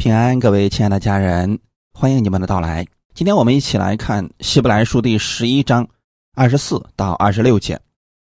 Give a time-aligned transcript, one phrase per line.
[0.00, 1.58] 平安，各位亲爱的家人，
[1.92, 2.86] 欢迎你们的到来。
[3.12, 5.86] 今天我们一起来看《希伯来书》第十一章
[6.34, 7.78] 二十四到二十六节。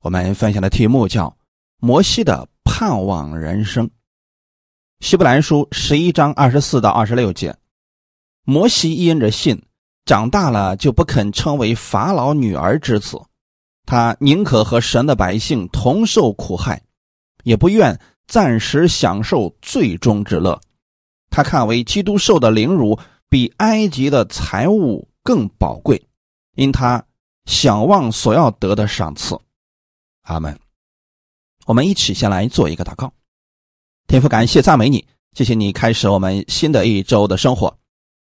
[0.03, 1.29] 我们分享的题目叫
[1.79, 3.87] 《摩西的盼望人生》。
[5.01, 7.57] 《希伯来书》十一章二十四到二十六节：
[8.45, 9.59] 摩西因着信，
[10.05, 13.19] 长大了就不肯称为法老女儿之子，
[13.87, 16.83] 他宁可和神的百姓同受苦害，
[17.45, 20.61] 也不愿暂时享受最终之乐。
[21.33, 22.97] 他看为基督受的凌辱
[23.29, 26.01] 比埃及的财物更宝贵，
[26.55, 27.03] 因他
[27.47, 29.37] 想望所要得的赏赐。
[30.23, 30.57] 阿门。
[31.67, 33.13] 我们一起先来做一个祷告，
[34.07, 37.75] 天父感谢赞美你，谢谢你开始我们新的一周的生活。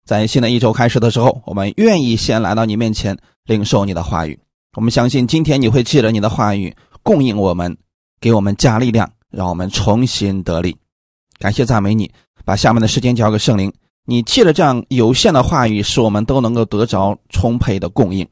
[0.06, 4.38] 在新的一周开始的时候，我们愿意先来到你面前领受你的话语。
[4.76, 7.78] 我们相信今天你会借着你的话语供应我们，
[8.20, 10.76] 给我们加力量，让我们重新得力。
[11.40, 12.12] 感谢赞美你。
[12.48, 13.70] 把下面的时间交给圣灵，
[14.06, 18.26] 你借着这样有限的话语，使我们都能够得着充沛的供应。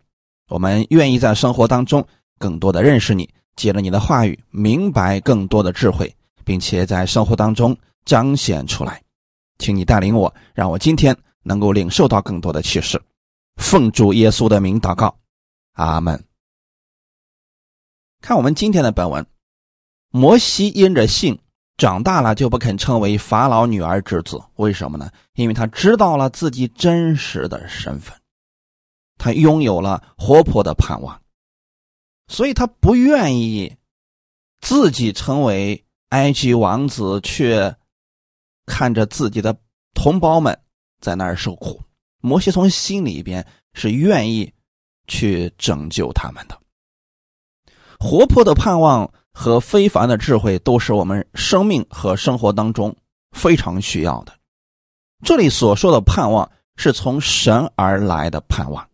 [0.47, 2.01] 我们愿意在生活当中
[2.39, 6.09] 更多的认识你，借着你的话语明白更多的智慧，
[6.45, 9.03] 并且在生活当中彰显出来。
[9.57, 11.13] 请你带领我，让我今天
[11.43, 12.97] 能够领受到更多的启示。
[13.57, 15.13] 奉主耶稣的名祷告，
[15.73, 16.23] 阿门。
[18.21, 19.25] 看我们今天的本文，
[20.11, 21.37] 摩西因着信。
[21.77, 25.11] 长大了就不肯称为法老女儿之子，为什么呢？
[25.33, 28.17] 因为他知道了自己真实的身份，
[29.17, 31.21] 他拥有了活泼的盼望，
[32.29, 33.75] 所以他不愿意
[34.61, 37.75] 自己成为埃及王子，却
[38.65, 39.57] 看着自己的
[39.93, 40.57] 同胞们
[41.01, 41.81] 在那儿受苦。
[42.21, 44.53] 摩西从心里边是愿意
[45.07, 46.57] 去拯救他们的，
[47.99, 49.11] 活泼的盼望。
[49.35, 52.95] 和非凡的智慧都是我们生命和生活当中
[53.33, 54.31] 非常需要的。
[55.25, 58.87] 这里所说的盼望是从神而来的盼望。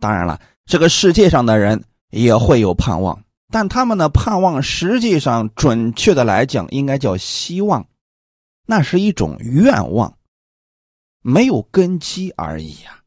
[0.00, 7.86] 当然了，这个世界上的人也会有盼望，但他们的盼望实际上准确的来讲应该叫希望，
[8.66, 10.16] 那是一种愿望，
[11.20, 13.00] 没有根基而已呀。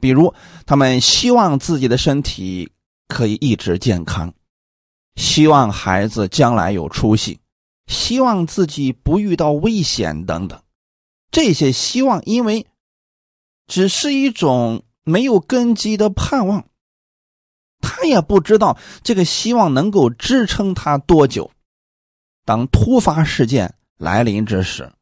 [0.00, 0.32] 比如，
[0.64, 2.70] 他们希望自己的身体
[3.08, 4.32] 可以一直健康。
[5.18, 7.40] 希望孩子将来有出息，
[7.88, 10.62] 希望自己不遇到危险等等，
[11.32, 12.68] 这些希望因为
[13.66, 16.68] 只是一种没有根基的盼望，
[17.80, 21.50] 他也不知道这个希望能够支撑他多久。
[22.44, 24.92] 当突发事件来临之时，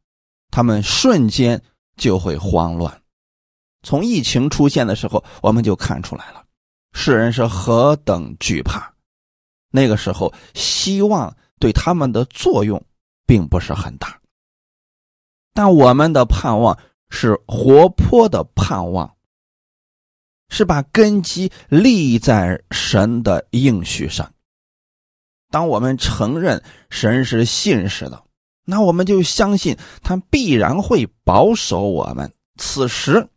[0.51, 1.63] 他们瞬间
[1.99, 3.03] 就会慌乱。
[3.83, 6.43] 从疫情出现的时候，我们就看出来了，
[6.95, 8.96] 世人是何等惧怕。
[9.77, 12.83] 那个时候，希望对他们的作用
[13.27, 14.19] 并不是很大，
[15.53, 16.79] 但我们的盼望
[17.11, 19.15] 是活泼的盼望，
[20.49, 24.33] 是把根基立在神的应许上。
[25.51, 28.25] 当我们承认神是信实的，
[28.65, 32.33] 那我们就相信他必然会保守我们。
[32.57, 33.29] 此时，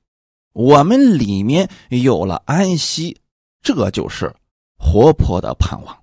[0.54, 3.20] 我们里面有了安息，
[3.62, 4.34] 这就是
[4.78, 5.96] 活泼的盼望。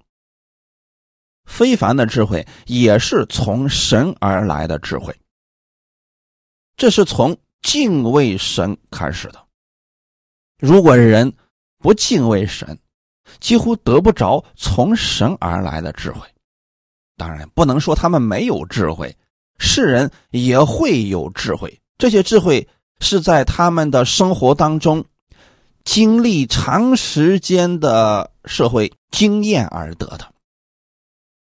[1.46, 5.14] 非凡的智慧也是从神而来的智慧，
[6.76, 9.42] 这是从敬畏神开始的。
[10.58, 11.32] 如果人
[11.78, 12.78] 不敬畏神，
[13.40, 16.20] 几乎得不着从神而来的智慧。
[17.16, 19.16] 当然，不能说他们没有智慧，
[19.58, 21.80] 世人也会有智慧。
[21.96, 22.68] 这些智慧
[23.00, 25.04] 是在他们的生活当中
[25.84, 30.32] 经历长时间的社会经验而得的。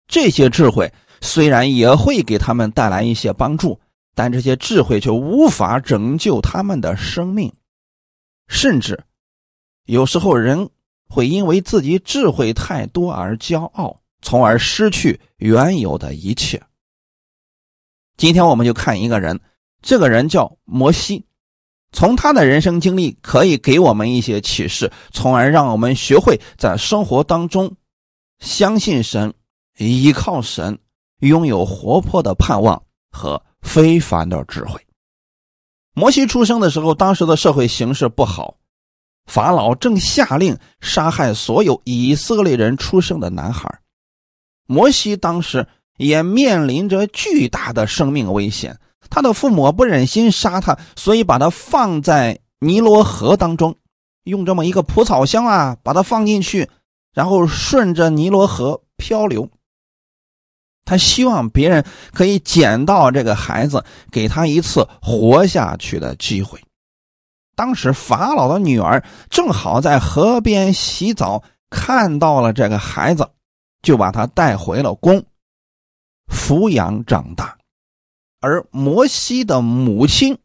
[0.06, 3.81] 这些智慧虽然也会给他们带来一些帮助，
[4.15, 7.53] 但这些智慧却无法拯救他们的生命，
[8.47, 9.03] 甚至
[9.87, 10.69] 有时候人
[11.09, 16.62] 会因为自己智慧太多而骄傲，从而失去原有的一切。
[18.16, 19.41] 今天我们就看一个人，
[19.82, 21.25] 这个人叫摩西，
[21.93, 27.75] 从他的人生经历可以给我们一些启示，从而让我们学会在生活当中
[28.38, 29.32] 相信神。
[29.79, 30.79] 依靠神，
[31.21, 34.81] 拥有活泼的盼望和非凡的智慧。
[35.94, 38.56] 摩西出生的时候，当时的社会形势不好，
[39.26, 43.81] 法老正下令杀害所有以色列人出生的男孩。
[44.67, 45.67] 摩西当时
[45.99, 48.79] 也面临着巨大的生命危险，
[49.11, 53.76] 他的父母不忍心杀他，所以把他放在尼罗河当中，
[54.25, 56.69] 用这么一个蒲草箱啊，把他放进去，
[57.12, 59.49] 然后顺着尼罗河漂流。
[60.86, 61.82] 他希望别人
[62.12, 63.82] 可以捡到这个孩子，
[64.12, 66.62] 给他一次活下去的机会。
[67.56, 73.31] 当时法老的女儿正好在河边洗澡，看到了这个孩子，
[73.81, 75.25] 就把他带回了宫，
[76.26, 77.56] 抚养长大。
[78.40, 80.37] 而摩西的母亲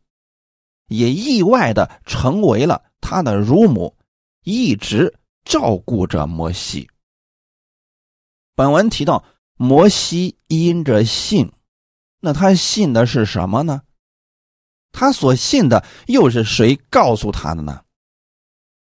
[0.88, 3.94] 也意外的成为了他的乳母，
[4.45, 5.13] 一直
[5.44, 6.89] 照顾着摩西。
[8.56, 9.21] 本文提到。
[9.61, 11.51] 摩西因着信，
[12.21, 13.81] 那他信的是什么呢？
[14.94, 17.81] 他所信的又是谁告诉他的呢？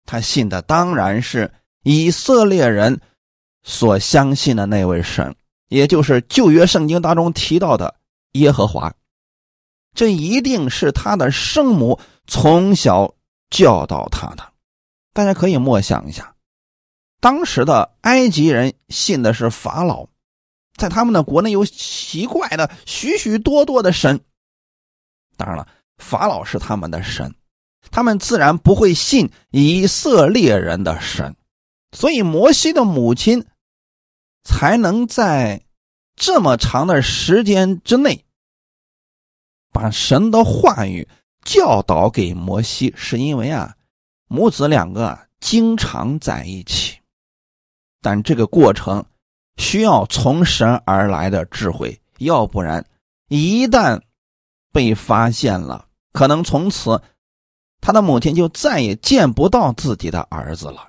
[0.06, 3.02] 他信的当然是以色列人
[3.64, 5.36] 所相信的那位神，
[5.70, 7.96] 也就是旧约圣经当中提到的
[8.34, 8.94] 耶和华。
[9.96, 13.16] 这一定是他的生母从小
[13.50, 14.54] 教导他的。
[15.12, 16.36] 大家可以默想一下，
[17.20, 20.08] 当时的埃及人信的是法老。
[20.78, 24.20] 在他们的国内有奇怪的许许多多的神，
[25.38, 27.36] 当然了，法老是他们的神，
[27.92, 31.36] 他们自然不会信以色列人的神，
[31.92, 33.46] 所以摩西的母亲
[34.44, 35.62] 才能在
[36.16, 38.26] 这么长的时间之内
[39.72, 41.08] 把神的话语
[41.44, 43.76] 教导给摩西，是因为啊，
[44.28, 46.98] 母子两个经常在一起，
[48.02, 49.06] 但这个过程。
[49.58, 52.86] 需要从神而来的智慧，要不然
[53.28, 54.02] 一旦
[54.72, 57.02] 被发现了，可能从此
[57.80, 60.88] 他的母亲就再也见不到自己的儿子了。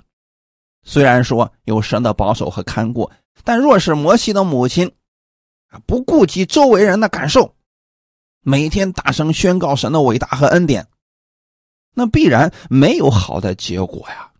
[0.84, 3.10] 虽然说有神的保守和看顾，
[3.44, 4.90] 但若是摩西的母亲
[5.86, 7.54] 不顾及周围人的感受，
[8.40, 10.86] 每天大声宣告神的伟大和恩典，
[11.94, 14.32] 那必然没有好的结果呀。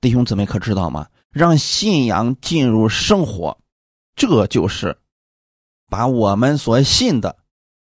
[0.00, 1.08] 弟兄姊妹，可知道吗？
[1.34, 3.58] 让信仰进入生活，
[4.14, 4.96] 这就是
[5.88, 7.36] 把我们所信的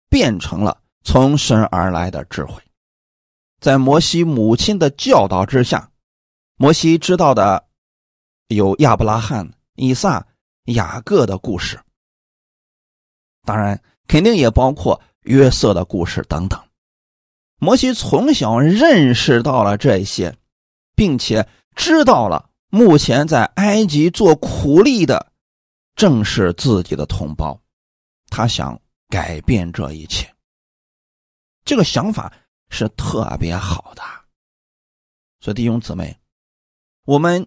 [0.09, 2.63] 变成了从神而来的智慧。
[3.59, 5.91] 在摩西母亲的教导之下，
[6.55, 7.67] 摩西知道的
[8.47, 10.25] 有亚伯拉罕、以撒、
[10.67, 11.77] 雅各的故事，
[13.43, 16.57] 当然肯定也包括约瑟的故事等等。
[17.57, 20.33] 摩西从小认识到了这些，
[20.95, 21.45] 并且
[21.75, 22.49] 知道了。
[22.73, 25.33] 目前在埃及做苦力的，
[25.93, 27.61] 正是自己的同胞。
[28.29, 28.79] 他想
[29.09, 30.33] 改变这一切，
[31.65, 32.31] 这个想法
[32.69, 34.01] 是特别好的。
[35.41, 36.17] 所以弟兄姊妹，
[37.03, 37.45] 我们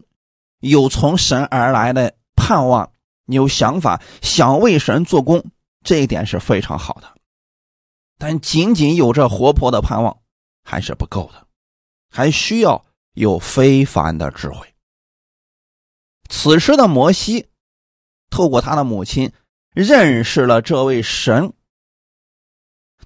[0.61, 2.93] 有从神而来的盼望，
[3.25, 5.43] 有想法，想为神做工，
[5.83, 7.11] 这一点是非常好的。
[8.19, 10.15] 但仅仅有这活泼的盼望
[10.63, 11.47] 还是不够的，
[12.11, 12.85] 还需要
[13.15, 14.74] 有非凡的智慧。
[16.29, 17.47] 此时的摩西，
[18.31, 19.31] 透过他的母亲
[19.73, 21.53] 认识了这位神。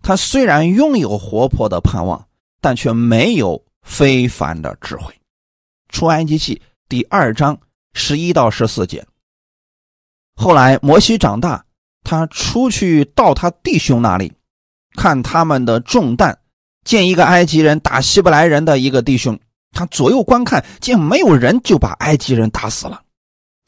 [0.01, 2.29] 他虽然拥有活泼的盼望，
[2.61, 5.13] 但却没有非凡的智慧。
[5.89, 7.59] 出埃及记第二章
[7.95, 9.05] 十一到十四节。
[10.37, 11.65] 后来摩西长大，
[12.05, 14.33] 他出去到他弟兄那里，
[14.95, 16.39] 看他们的重担，
[16.85, 19.39] 见一个埃及人打希伯来人的一个弟兄，
[19.73, 23.03] 他左右观看，见没有人，就把埃及人打死了。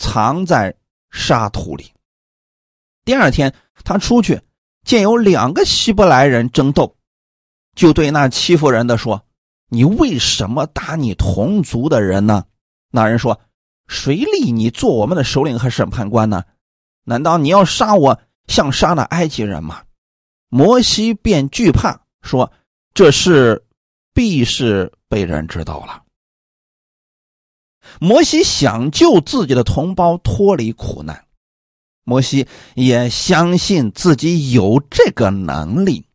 [0.01, 0.75] 藏在
[1.11, 1.93] 沙土里。
[3.05, 3.55] 第二天，
[3.85, 4.41] 他出去
[4.83, 6.97] 见有两个希伯来人争斗，
[7.77, 9.23] 就对那欺负人的说
[9.69, 12.47] ：“你为什么打你同族的人呢？”
[12.91, 13.39] 那人说
[13.89, 16.45] ：“谁立你做我们的首领和审判官呢？
[17.05, 19.83] 难道你要杀我，像杀那埃及人吗？”
[20.49, 22.51] 摩西便惧怕，说
[22.95, 23.63] ：“这事
[24.15, 26.03] 必是被人知道了。”
[28.03, 31.27] 摩西想救自己的同胞脱离苦难，
[32.03, 36.07] 摩西也相信自己有这个能力。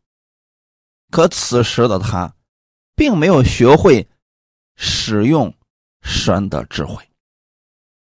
[1.12, 2.34] 可此时的他，
[2.96, 4.08] 并没有学会
[4.74, 5.54] 使用
[6.02, 7.04] 神的智慧，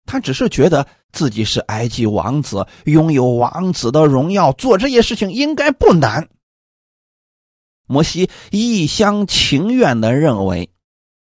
[0.08, 6.27] 他只是觉得自己是埃及王子，拥有王子的荣耀，做这些事情应该不难。
[7.86, 10.72] 摩西一厢情愿的认为。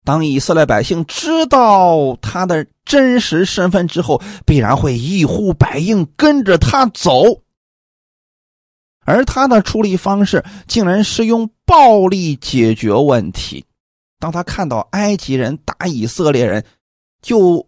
[0.07, 7.41] 当以色列百姓知道他的真实身份之后，必然会一呼百应跟着他走。
[9.03, 13.65] 而他的处理方式竟然是用暴力解决问题。
[14.17, 16.63] 当他看到埃及人打以色列人，
[17.21, 17.67] 就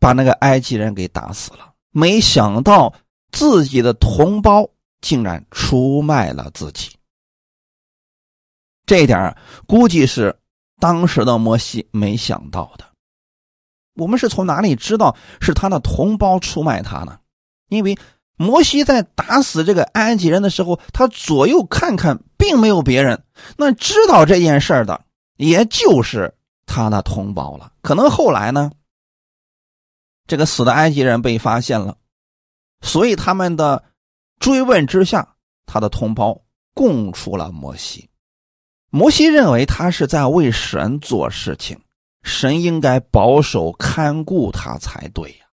[0.00, 1.74] 把那个埃及人给打死了。
[1.92, 2.92] 没想到
[3.30, 4.68] 自己的同胞
[5.00, 6.90] 竟然出卖了自己，
[8.84, 9.36] 这点
[9.68, 10.36] 估计是。
[10.78, 12.84] 当时的摩西没想到的，
[13.94, 17.18] 我们是从哪里知道是他的同胞出卖他呢？
[17.68, 17.98] 因为
[18.36, 23.24] 摩西在打死这个埃及人的时候，他左右看看，并没有别人。
[23.56, 25.04] 那知道这件事的，
[25.36, 26.32] 也就是
[26.64, 27.72] 他的同胞了。
[27.82, 28.70] 可能后来呢，
[30.28, 31.96] 这个死的埃及人被发现了，
[32.80, 33.82] 所以他们的
[34.38, 35.34] 追问之下，
[35.66, 36.40] 他的同胞
[36.72, 38.07] 供出了摩西。
[38.90, 41.78] 摩西认为他是在为神做事情，
[42.22, 45.46] 神应该保守看顾他才对呀。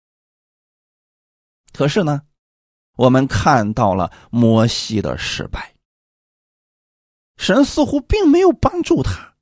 [1.71, 2.21] 可是呢，
[2.95, 5.73] 我们看到了摩西的失败，
[7.37, 9.33] 神似乎并没有帮助他，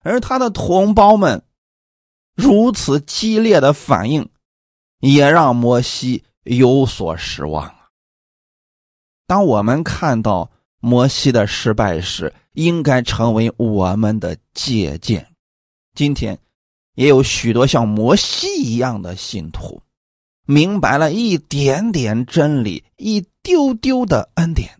[0.00, 1.44] 而他的同胞们
[2.34, 4.28] 如此激烈的反应，
[4.98, 7.88] 也让摩西有所失望啊。
[9.28, 15.26] 当我们看到摩西的失败时，应该成为我们的借鉴。
[15.94, 16.38] 今天
[16.94, 19.80] 也有许多像摩西一样的信徒，
[20.46, 24.70] 明白了一点点真理，一丢丢的恩典，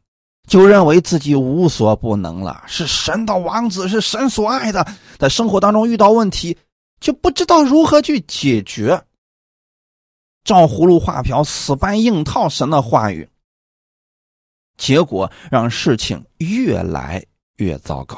[0.48, 4.86] 就认为自己无所不能了，是神的王子，是神所爱的。
[5.18, 6.56] 在生活当中遇到问题，
[7.00, 9.02] 就不知道如何去解决，
[10.44, 13.28] 照葫芦画瓢，死搬硬套神的话语，
[14.80, 17.22] 结果让事情越来。
[17.60, 18.16] 越糟糕。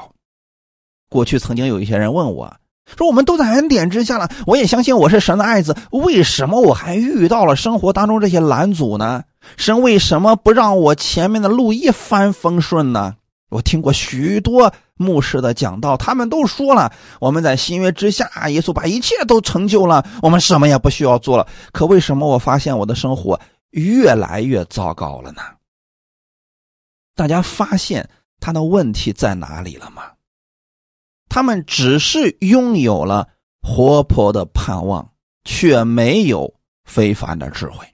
[1.11, 2.55] 过去曾经有一些人问我，
[2.97, 9.25] 说：“我们都在恩典之下了，我也相信我是神的爱子，为什么我还遇到了生活当中这些拦阻呢？
[9.57, 13.17] 神为什么不让我前面的路一帆风顺呢？”
[13.51, 21.45] 我听过许多牧师的讲道，他们都说了，我们在新约之下，耶稣把一切都成就了，我们什么也不需要做了。
[21.73, 23.41] 可为什么我发现我的生活
[23.73, 25.43] 越来越糟糕了呢？
[27.15, 28.09] 大家发现？
[28.45, 30.03] 他的问题在哪里了吗？
[31.29, 33.29] 他们只是拥有了
[33.63, 35.13] 活泼的盼望，
[35.45, 36.53] 却没有
[36.85, 37.87] 非凡的智慧。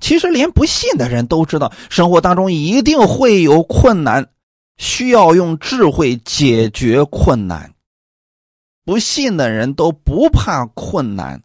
[0.00, 4.30] 其实，连不信的人都知道，生活当中一定会有困难，
[4.78, 7.74] 需要用智慧解决困难。
[8.82, 11.42] 不信的人都不怕困难，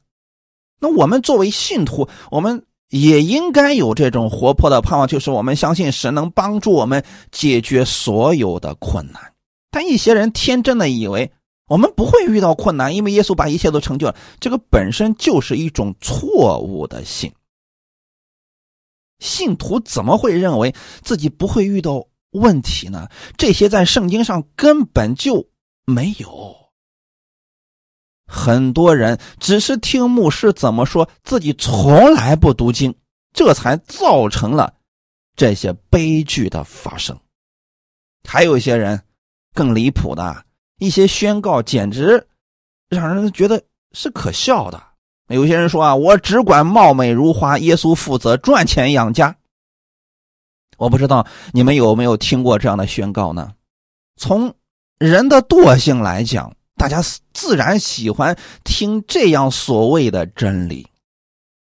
[0.79, 2.64] 那我们作为信徒，我们。
[2.89, 9.33] 也应该有这种活泼的盼望，就是我们相信神能帮助我们解决所有的困难。
[9.71, 11.31] 但一些人天真的以为
[11.67, 14.15] 我们不会遇到困难，因为耶稣把一切都成就了。
[14.39, 17.31] 这个本身就是一种错误的信。
[19.19, 23.09] 信徒怎么会认为自己不会遇到问题呢？
[23.37, 25.47] 这些在圣经上根本就
[25.85, 26.55] 没有。
[28.27, 32.94] 很多人只是听牧师怎么说，自己从来不读经，
[33.34, 34.74] 这才造成了
[35.36, 37.17] 这些悲剧的发生。
[38.27, 39.00] 还有一些人
[39.53, 40.44] 更离谱的
[40.79, 42.27] 一些宣告，简直
[42.89, 44.82] 让人觉得是可笑的。
[45.27, 49.36] 有些人说啊，我只管貌美如花，耶稣负责赚钱养家。
[50.77, 53.53] 我不知道你们有没有听过这样的宣告呢？
[54.17, 54.53] 从
[54.98, 56.51] 人的惰性来讲。
[56.75, 57.01] 大家
[57.34, 60.88] 自然喜欢听这样所谓的真理，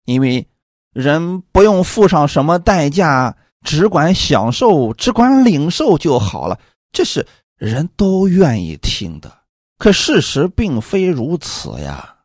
[0.05, 0.47] 因为
[0.93, 6.59] 人不用付上什么代价，只管享受，只管领受就好了。
[6.91, 7.25] 这是
[7.57, 9.31] 人都愿意听的。
[9.77, 12.15] 可事实并非如此呀。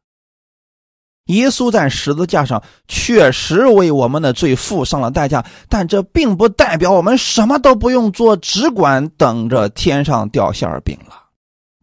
[1.26, 11.19] 耶稣在十字架上确实为我们的罪付上了代价，但这并不代表我们什么都不用做，只管等着天上掉馅饼了。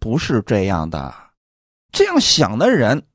[0.08, 1.14] 不是这样的，
[1.92, 3.06] 这样想的人，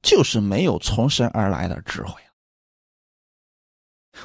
[0.00, 2.22] 就是没有从神而来的智慧。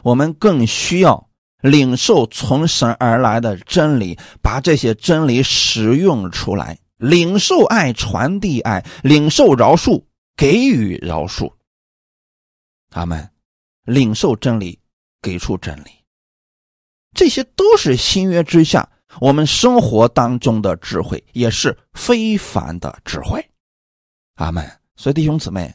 [0.03, 11.51] 我们更需要领受从神而来的真理，把这些真理使用出来，领受爱，传递爱，领受饶恕，给予饶恕。
[12.91, 13.31] 他们
[13.81, 14.79] 领受真理，
[15.23, 15.89] 给出真理，
[17.15, 18.87] 这些都是新约之下。
[19.20, 23.48] 我们生活当中的智慧也是非凡的智慧，
[24.36, 24.70] 阿门。
[24.96, 25.74] 所以弟兄姊妹，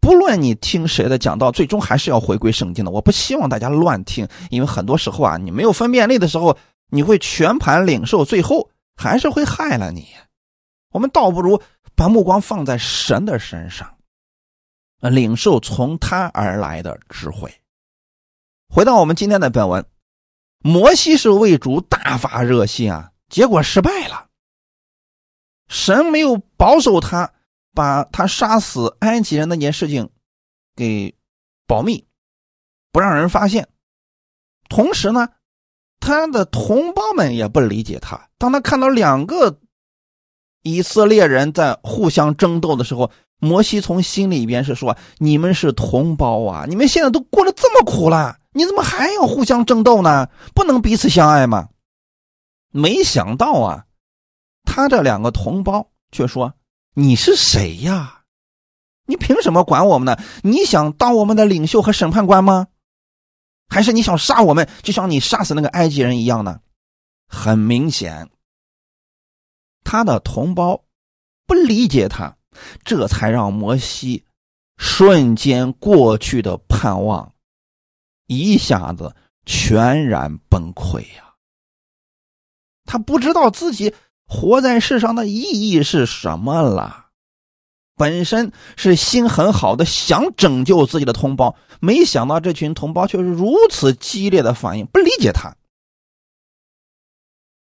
[0.00, 2.90] 不论你听谁的讲道，最终还是要回归圣经的。
[2.90, 6.56] 我不希望大家乱听，因为很多时候啊，你没有分辨力的时候，
[6.90, 10.06] 你会全盘领受，最后还是会害了你。
[10.90, 11.60] 我们倒不如
[11.94, 13.96] 把目光放在神的身上，
[15.00, 17.52] 领受从他而来的智慧。
[18.68, 19.84] 回到我们今天的本文。
[20.60, 24.26] 摩西是为主大发热心啊，结果失败了。
[25.68, 27.30] 神没有保守他，
[27.74, 30.08] 把他杀死埃及人那件事情
[30.74, 31.14] 给
[31.66, 32.04] 保密，
[32.90, 33.68] 不让人发现。
[34.68, 35.28] 同时呢，
[36.00, 38.28] 他的同胞们也不理解他。
[38.38, 39.60] 当他看到两个
[40.62, 50.28] 以色列人在互相争斗的时候，摩西从心里边是说：“你们是同胞啊，你们现在都过得这么苦了，你怎么还要互相争斗呢？
[50.52, 51.68] 不能彼此相爱吗？”
[52.74, 53.86] 没想到啊，
[54.64, 56.52] 他这两个同胞却说
[56.92, 58.24] ：“你是谁呀？
[59.06, 60.20] 你凭什么管我们呢？
[60.42, 62.66] 你想当我们的领袖和审判官吗？
[63.68, 66.60] 还是你想杀我们，就像你杀死那个埃及人一样呢？”
[67.30, 68.28] 很明显，
[69.84, 70.82] 他的同胞
[71.46, 72.34] 不理解他。
[72.82, 74.24] 这才让摩西
[74.78, 77.32] 瞬间过去的盼望
[78.28, 81.34] 一下子全然崩溃呀！
[82.84, 83.94] 他不知道自己
[84.26, 87.06] 活在世上的意义是什么了。
[87.96, 95.56] 本身是心很好的，想拯救自己的同胞，没想到这群同胞却是如此激烈的反应，不理解他。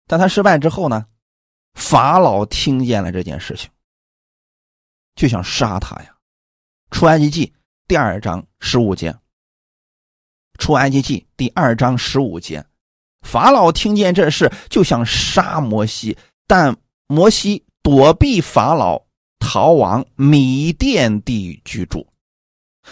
[0.07, 1.07] 但他失败之后呢？
[1.75, 3.71] 法老听见了这件事情。
[5.15, 6.17] 就想杀他呀！
[6.91, 7.55] 出埃及记
[7.87, 9.15] 第二章十五节。
[10.59, 12.63] 出埃及记第二章十五节，
[13.23, 19.01] 法老听见这事就想杀摩西，但摩西躲避法老，
[19.39, 22.07] 逃往米甸地居住。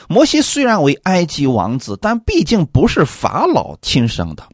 [0.09, 4.47] 摩西虽然为埃及王子，但毕竟不是法老亲生的。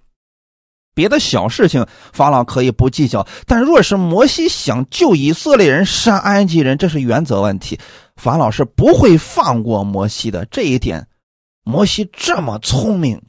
[0.94, 7.78] 别的小事情，法老可以不计较，但若是摩西想救以色列人、杀埃及人，这是原则问题，
[8.16, 10.44] 法老是不会放过摩西的。
[10.46, 11.06] 这一点，
[11.64, 13.22] 摩西这么聪明，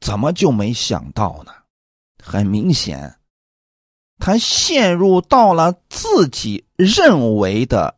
[0.00, 1.52] 怎么就没想到呢？
[2.22, 3.16] 很明显，
[4.18, 7.94] 他陷入到了自己认为的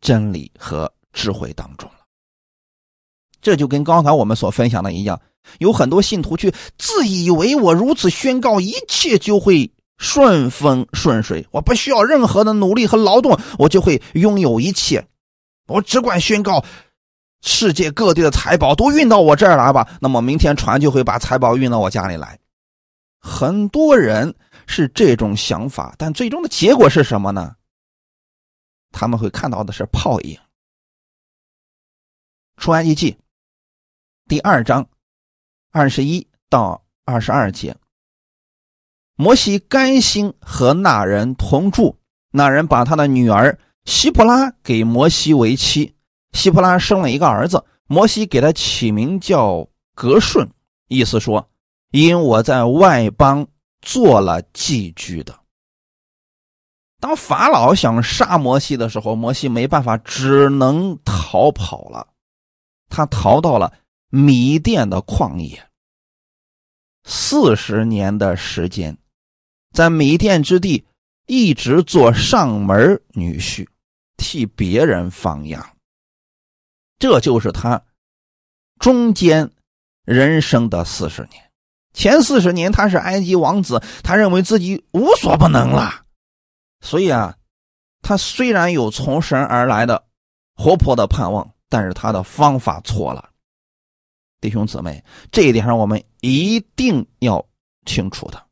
[0.00, 1.96] 真理和智慧当中了。
[3.40, 5.20] 这就跟刚才我们所分享的一样。
[5.58, 15.04] 有很多信徒去自以为我如此宣告，一切就会顺风顺水，我不需要任何的努力和劳动，我就会拥有一切。
[15.66, 16.64] 我只管宣告，
[17.42, 22.38] 世界各地的财宝都运到我这儿来吧，那么明天船就会把财宝运到我家里来。
[23.18, 24.34] 很多人
[24.66, 27.54] 是这种想法，但最终的结果是什么呢？
[28.90, 30.38] 他们会看到的是泡影。
[32.56, 33.18] 出埃及记
[34.26, 34.86] 第二章。
[35.74, 37.74] 二十一到二十二节，
[39.16, 41.96] 摩西甘心和那人同住，
[42.30, 45.94] 那人把他的女儿希普拉给摩西为妻，
[46.32, 50.48] 希普拉生了一个儿子，摩西给他起名叫格顺，
[50.88, 51.48] 意思说，
[51.90, 53.46] 因我在外邦
[53.80, 55.38] 做了寄居的。
[57.00, 62.08] 当法老想杀摩西的时候，摩西没办法，只能逃跑了，
[62.88, 63.72] 他逃到了。
[64.14, 65.70] 米甸的旷野，
[67.02, 68.98] 四十年的时间，
[69.72, 70.84] 在米甸之地
[71.26, 73.66] 一直做上门女婿，
[74.18, 75.66] 替别人放羊。
[77.02, 77.82] 这就是他
[78.78, 79.50] 中间
[80.04, 81.50] 人生的四十年。
[81.92, 86.04] 前四十年他是埃及王子，他认为自己无所不能了，
[86.80, 87.36] 所以啊，
[88.02, 90.04] 他虽然有从神而来的
[90.54, 93.30] 活泼的盼望，但是他的方法错了。
[94.40, 97.44] 弟兄姊妹，这一点上我们一定要
[97.84, 98.46] 清楚的。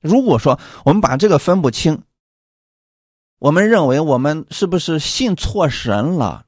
[0.00, 2.00] 如果说我们把这个分不清，
[3.40, 6.46] 我们认为我们是不是信错神了？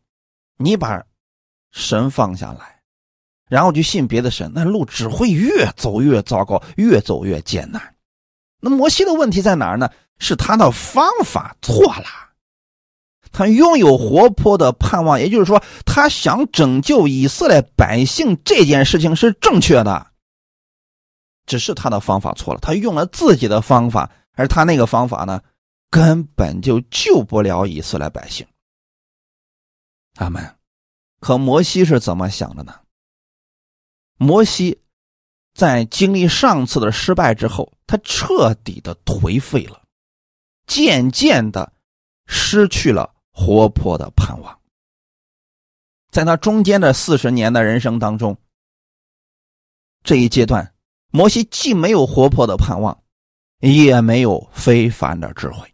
[0.56, 1.02] 你把
[1.72, 2.80] 神放下来，
[3.48, 7.94] 然后就信别的神，那路只会越走越糟糕，越走越艰难。
[8.60, 9.90] 那摩西的问题在哪儿呢？
[10.18, 12.06] 是他的方法错了。
[13.30, 20.06] 他拥有活泼的盼望，也就是说，他想拯救以色列百姓这件事情是正确的，
[21.44, 22.60] 只是他的方法错了。
[22.60, 25.42] 他用了自己的方法，而他那个方法呢，
[25.90, 28.46] 根本就救不了以色列百姓。
[30.16, 30.56] 阿门。
[31.20, 32.74] 可摩西是怎么想的呢？
[34.16, 34.80] 摩西
[35.54, 39.82] 在经历上次的失败之后，他彻底的颓废了，
[40.66, 41.72] 渐渐的
[42.26, 43.14] 失去了。
[43.38, 44.58] 活泼的盼望，
[46.10, 48.34] 在他中间的四十年的人生当中，
[50.02, 50.72] 这一阶段，
[51.10, 52.98] 摩西既没有活泼的盼望，
[53.58, 55.70] 也没有非凡的智慧。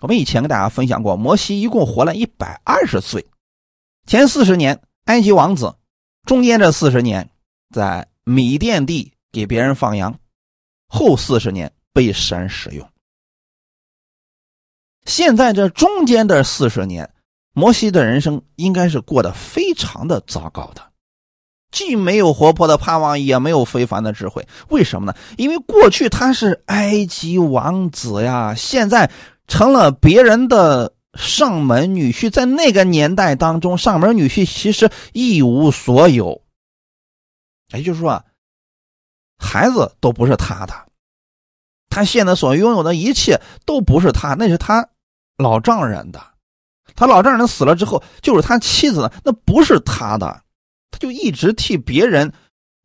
[0.00, 3.26] 我们以前跟大家分享过，摩西一共活了一百二十岁，
[4.06, 5.74] 前四十年埃及王子，
[6.24, 7.28] 中间这四十年
[7.74, 10.16] 在米甸地给别人放羊，
[10.86, 12.88] 后四十年被神使用。
[15.06, 17.12] 现在这中间的四十年，
[17.52, 20.82] 摩西的人生应该是过得非常的糟糕的，
[21.72, 24.46] 既没有活泼的盼望，也没有非凡的智慧。
[24.68, 25.18] 为什么呢？
[25.36, 29.10] 因为过去他是埃及王子呀，现在
[29.48, 36.42] 成了别人的上门女婿在那个年代当中，上门女婿其实一无所有，
[37.72, 38.22] 也就是说，
[39.38, 40.74] 孩子都不是他的，
[41.88, 44.88] 他现在所拥有的一切都不是他，那是他
[45.36, 46.20] 老丈人的。
[46.94, 50.40] 他老丈人死了之后，就是他妻子的，那不是他的，
[50.90, 52.32] 他就一直替别人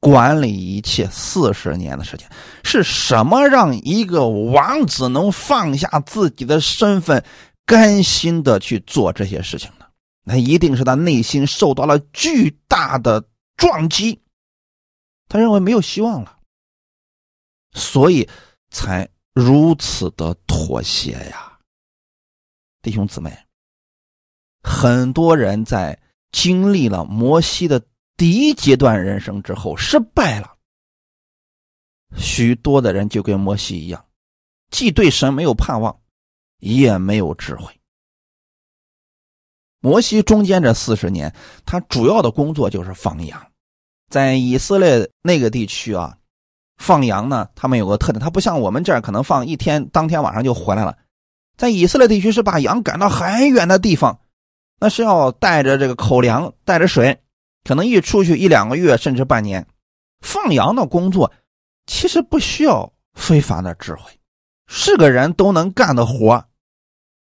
[0.02, 1.08] 管理一切。
[1.10, 2.28] 四十年的时间，
[2.64, 7.24] 是什么让一个王子能放下自己的身份？
[7.66, 9.86] 甘心的去做这些事情呢？
[10.24, 14.22] 那一定是他内心受到了巨大的撞击，
[15.28, 16.40] 他认为没有希望了，
[17.74, 18.28] 所以
[18.70, 21.60] 才如此的妥协呀。
[22.82, 23.36] 弟兄姊妹，
[24.64, 26.00] 很多人在
[26.32, 27.82] 经历了摩西的
[28.18, 30.58] 第一阶段人生之后失败了，
[32.18, 34.06] 许多的人就跟摩西一样，
[34.70, 36.01] 既对神没有盼望。
[36.62, 37.66] 也没有智慧。
[39.82, 41.34] 摩西中间这四十年，
[41.66, 43.48] 他主要的工作就是放羊。
[44.10, 46.16] 在以色列那个地区啊，
[46.78, 50.98] 放羊呢，他们有个特点，他不像我们这儿可能放一天，当天晚上就回来了。
[51.58, 54.20] 在以色列地区是把羊赶到很远的地方，
[54.80, 57.20] 那是要带着这个口粮，带着水，
[57.64, 59.66] 可能一出去一两个月甚至半年。
[60.22, 61.32] 放羊的工作
[61.88, 64.12] 其实不需要非凡的智慧，
[64.68, 66.46] 是个人都能干的活。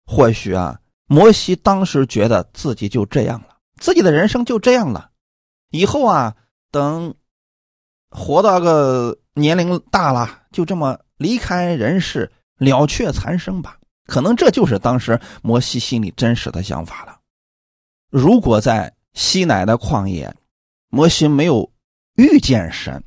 [0.05, 5.11] 或许啊，摩西当时觉得自己就这样了，自己的人生就这样了。
[5.71, 6.35] 以后啊，
[6.71, 7.13] 等
[8.09, 13.77] 活到个年龄大了，就这么离开人世，了却残生吧。
[14.05, 17.19] 可能这就是当时摩西心里真实的想法了。
[18.11, 20.33] 如果在西乃的旷野，
[20.89, 21.71] 摩西没有
[22.15, 23.03] 遇见神，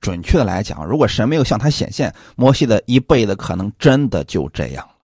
[0.00, 4.94] 准确的来讲，如果神没有向他显现，摩西的一辈子可能真的就这样了。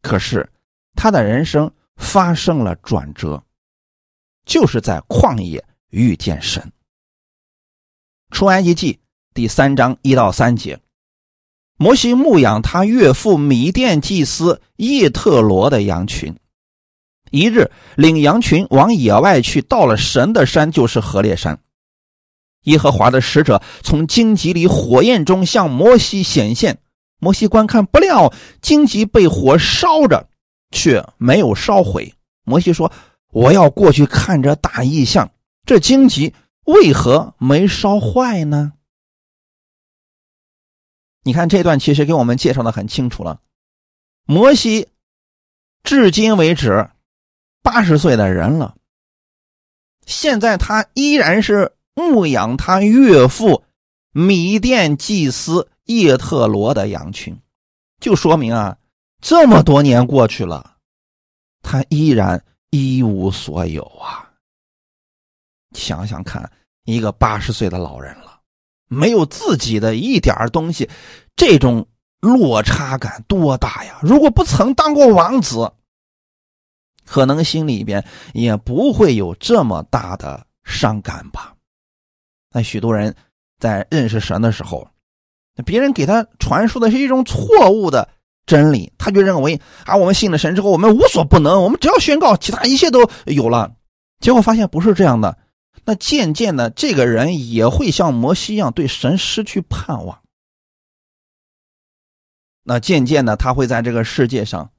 [0.00, 0.48] 可是，
[0.94, 3.42] 他的人生发生了转折，
[4.44, 6.72] 就是在旷野遇见神。
[8.30, 8.98] 出埃及记
[9.34, 10.80] 第三章一到三节，
[11.76, 16.36] 摩西牧养他岳父米甸祭司叶特罗的羊群。
[17.30, 21.58] 一日，领羊群往野外去，到了神的山，就是何烈山。
[22.64, 26.78] 耶和华的使者从荆棘里火焰中向摩西显现。
[27.18, 30.28] 摩西观看，不料荆棘被火烧着，
[30.72, 32.12] 却没有烧毁。
[32.42, 32.90] 摩西说
[33.30, 35.30] ：“我要过去看这大异象，
[35.64, 38.72] 这荆棘为何没烧坏呢？”
[41.22, 43.40] 你看这段其实给我们介绍的很清楚了。
[44.24, 44.88] 摩西
[45.84, 46.90] 至今为止
[47.62, 48.74] 八十岁的人了，
[50.04, 53.62] 现在他依然是牧养他岳父
[54.10, 55.68] 米甸祭司。
[55.86, 57.36] 叶特罗的羊群，
[57.98, 58.78] 就说明啊，
[59.22, 60.76] 这么多年过去了，
[61.62, 64.28] 他依然一无所有啊。
[65.74, 66.50] 想想看，
[66.84, 68.40] 一个八十岁的老人了，
[68.88, 70.90] 没有自己的一点东西，
[71.36, 71.86] 这种
[72.20, 74.00] 落差感多大呀！
[74.02, 75.72] 如果不曾当过王子，
[77.06, 78.04] 可能心里边
[78.34, 81.54] 也不会有这么大的伤感吧。
[82.50, 83.14] 那许多人
[83.60, 84.86] 在认识神的时候。
[85.66, 88.08] 别人给他传输的是一种错误的
[88.44, 93.72] 真理，他就认为啊，我们信了神之后，我们无所不能，我们只要宣告，其他一切都有了。
[94.20, 95.38] 结果发现不是这样的。
[95.84, 100.20] 那渐渐的，这个人也会像摩西一样对神失去盼望。
[102.62, 104.70] 那渐渐的，他会在这个世界上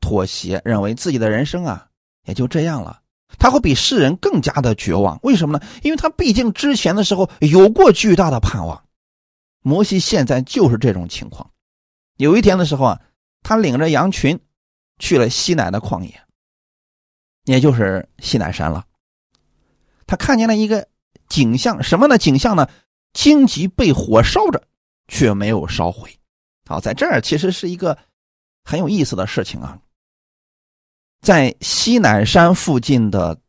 [0.00, 1.88] 妥协，认为自己的人生啊
[2.24, 3.00] 也就这样了。
[3.38, 5.18] 他会比世人更加的绝望。
[5.22, 5.66] 为什么呢？
[5.82, 8.82] 因为他毕竟之前的时候有过巨大的盼望。
[9.60, 11.50] 摩西现在就是这种情况。
[12.18, 13.00] 有一天的时候啊，
[13.42, 14.38] 他领着羊群
[14.98, 16.20] 去了西南的旷野，
[17.44, 18.84] 也就是西南山了。
[20.06, 20.86] 他看见了一个
[21.28, 22.18] 景象，什么的？
[22.18, 22.68] 景象呢？
[23.12, 24.62] 荆棘被火烧着，
[25.06, 26.14] 却没有烧毁。
[26.66, 27.96] 好，在这儿其实是一个
[28.64, 29.80] 很有意思的事情啊。
[31.20, 33.40] 在西南山附近的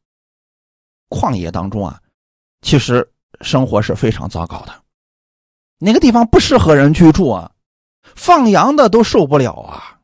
[1.10, 2.02] 旷野当中啊，
[2.62, 3.08] 其实
[3.42, 4.84] 生活是非常糟糕的。
[5.78, 7.52] 那个地方不适合人居住啊，
[8.16, 9.98] 放羊的都受不了啊。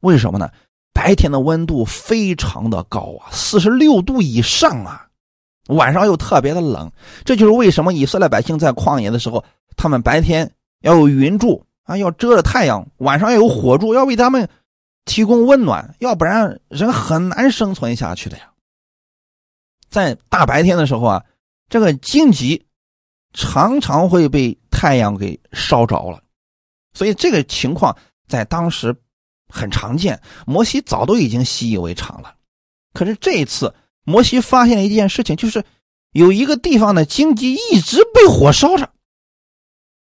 [0.00, 0.50] 为什么呢？
[0.92, 5.08] 白天的温度非常的高啊，四十六度以上啊，
[5.68, 6.90] 晚上又特别的冷。
[7.24, 9.44] 这就是为什么以色列百姓在旷野的时候，
[9.76, 10.50] 他们白天
[10.82, 14.48] 要有云柱啊，要遮着太阳；晚上要有火柱，要为他们
[15.04, 18.50] 提供温暖，要不然人很难生存下去的呀。
[19.88, 21.24] 在大白天的时候啊，
[21.68, 22.64] 这个荆棘。
[23.36, 26.22] 常常会被太阳给烧着了，
[26.94, 27.94] 所以这个情况
[28.26, 28.96] 在当时
[29.48, 32.34] 很常见，摩西早都已经习以为常了。
[32.92, 35.64] 可是这一次，摩西发现了一件事情，就是
[36.12, 38.88] 有一个地方的荆棘一直被火烧着，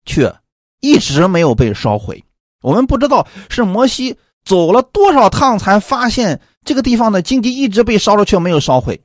[0.04, 0.34] 却
[0.80, 2.24] 一直没有被烧毁。
[2.60, 9.00] 我们不知道是摩西走了多少趟才发现这个地方的荆棘一直被烧着却没有烧毁。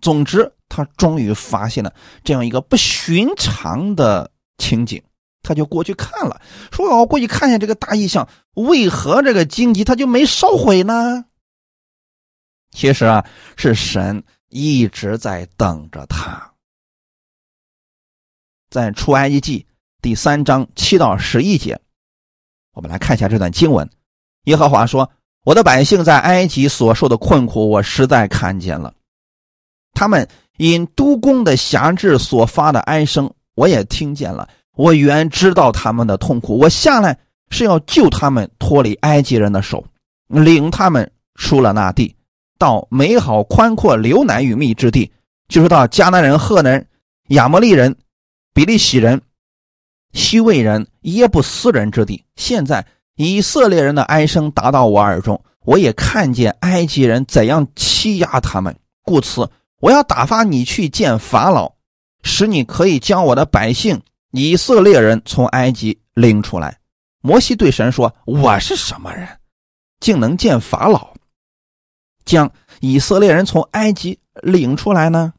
[0.00, 1.92] 总之，他终于发现了
[2.24, 5.02] 这样一个不寻常的情景。
[5.42, 11.24] 他就过去看了，说：“我过去看一下这个大异象，为何这个荆棘它就没烧毁呢？”
[12.70, 13.26] 其实啊，
[13.56, 16.52] 是神一直在等着他。
[18.70, 19.66] 在出埃及记
[20.00, 21.78] 第三章七到十一节，
[22.72, 23.90] 我们来看一下这段经文。
[24.44, 25.10] 耶和华说
[25.44, 28.94] ：“我的百姓在埃及所受的困苦，我实在看见了；
[29.92, 30.26] 他们
[30.56, 37.18] 因督工的辖制所发的哀声，我也听见了。”我原知道他们的痛苦，我下来
[37.50, 39.84] 是要救他们脱离埃及人的手，
[40.28, 42.14] 领他们出了那地，
[42.58, 45.12] 到美好宽阔、流奶与蜜之地，
[45.48, 46.86] 就是到迦南人、赫人、
[47.28, 47.94] 亚摩利人、
[48.54, 49.20] 比利洗人、
[50.14, 52.24] 西魏人、耶布斯人之地。
[52.36, 61.74] 现在以色列人的哀声达到我耳中，我也看见埃及人怎样欺压他们，故此我要打发你去见法老，
[62.22, 64.00] 使你可以将我的百姓。
[64.32, 66.80] 以色列人从埃及领出来，
[67.20, 69.40] 摩西对神说：“我是什么人，
[70.00, 71.14] 竟能见法老，
[72.24, 75.34] 将以色列人从埃及领出来呢？”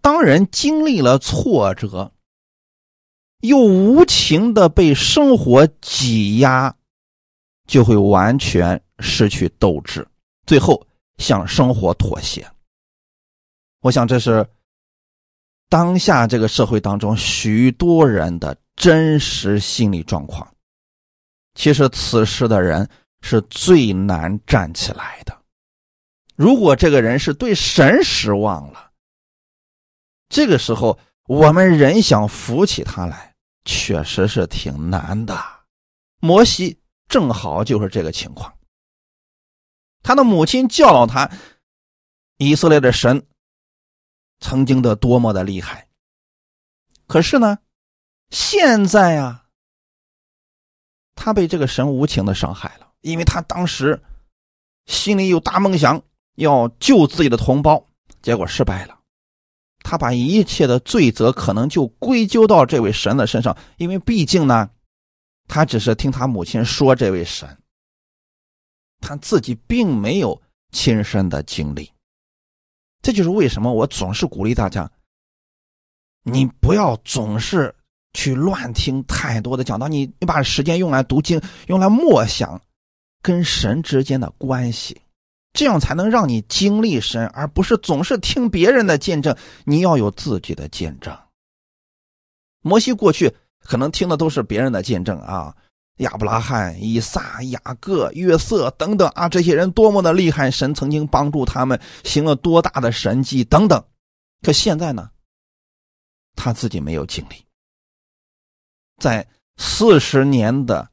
[0.00, 2.12] 当人经历了挫折，
[3.40, 6.76] 又无情的被生活挤压，
[7.66, 10.06] 就会完全失去斗志，
[10.46, 10.86] 最后
[11.18, 12.48] 向生活妥协。
[13.80, 14.48] 我想这是。
[15.70, 20.52] 当下这个社会当中，许多人的真实心理状况，
[21.54, 22.86] 其实此时的人
[23.22, 25.40] 是最难站起来的。
[26.34, 28.90] 如果这个人是对神失望了，
[30.28, 33.32] 这个时候我们人想扶起他来，
[33.64, 35.38] 确实是挺难的。
[36.18, 38.52] 摩西正好就是这个情况，
[40.02, 41.30] 他的母亲教导他，
[42.38, 43.24] 以色列的神。
[44.40, 45.86] 曾经的多么的厉害，
[47.06, 47.58] 可是呢，
[48.30, 49.46] 现在啊，
[51.14, 54.02] 他被这个神无情的伤害了，因为他当时
[54.86, 56.02] 心里有大梦想，
[56.36, 57.86] 要救自己的同胞，
[58.22, 58.98] 结果失败了。
[59.82, 64.70] 他把一切的罪责可能就归咎到这位神的身上，因为毕竟呢，
[65.48, 67.58] 他只是听他母亲说这位神，
[69.00, 71.92] 他自己并没有亲身的经历。
[73.02, 74.90] 这就是为什么我总是鼓励大家，
[76.22, 77.74] 你不要总是
[78.12, 82.60] 去乱听太多的讲道，你你把时间用来读经，用来默想
[83.22, 85.00] 跟神之间的关系，
[85.52, 89.34] 这样才能让你经历神，而不是总是听别人的见证。
[89.64, 91.16] 你要有自己的见证。
[92.62, 95.56] 摩西过去可能听的都是别人的见证啊。
[96.00, 100.50] 亚伯拉罕、以撒、雅各、约瑟等等啊，这些人多么的厉害！
[100.50, 103.82] 神曾经帮助他们行了多大的神迹等等。
[104.42, 105.10] 可现在呢，
[106.34, 107.44] 他自己没有经历，
[108.96, 109.26] 在
[109.58, 110.88] 四十年的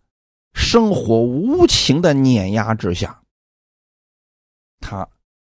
[0.54, 3.22] 生活无情的碾压之下，
[4.82, 5.08] 他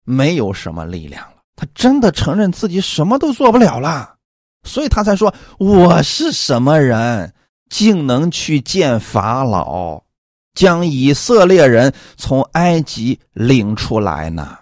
[0.04, 1.42] 没有什么力量了。
[1.56, 4.16] 他真的承认自己什么都做不了了，
[4.66, 7.34] 所以他才说：“我是什么人？”
[7.72, 10.02] 竟能去见法老，
[10.52, 14.58] 将以色列人从埃及领出来呢？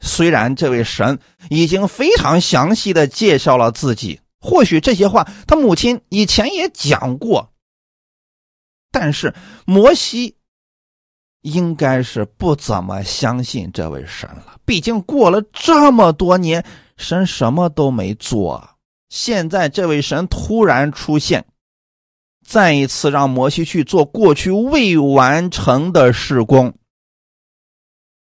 [0.00, 7.52] 虽然这位神已经非常详细的介绍了自己，或许这些话他母亲以前也讲过，
[8.90, 9.32] 但是
[9.64, 10.34] 摩西
[11.42, 14.56] 应该是不怎么相信这位神了。
[14.64, 16.64] 毕竟过了这么多年，
[16.96, 18.70] 神什么都没做，
[19.08, 21.44] 现在这位神突然出现。
[22.48, 26.78] 再一次让摩西去做过去未完成的事工，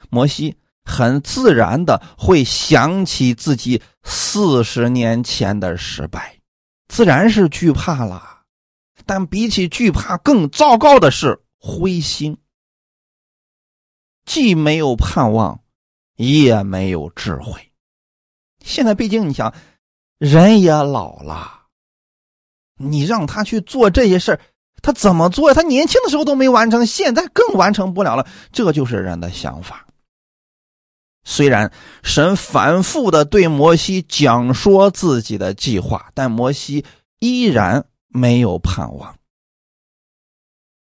[0.09, 6.39] 摩西很自然的会想起自己四十年前的失败，
[6.89, 8.41] 自然是惧怕了。
[9.05, 12.37] 但比起惧怕，更糟糕的是灰心，
[14.25, 15.61] 既没有盼望，
[16.17, 17.71] 也没有智慧。
[18.61, 19.53] 现在毕竟你想，
[20.17, 21.56] 人也老了。
[22.77, 24.39] 你让他去做这些事，
[24.81, 25.53] 他怎么做呀？
[25.53, 28.25] 他年轻的时候都没完成，现在更完成不了了。
[28.51, 29.85] 这就是人的想法。
[31.23, 31.71] 虽然
[32.03, 36.85] 神反复的对摩西讲说自己的计划，但摩西
[37.19, 39.13] 依然没有盼望。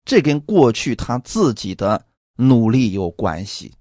[0.06, 2.02] 这跟过去他自己的
[2.36, 3.72] 努力有关系。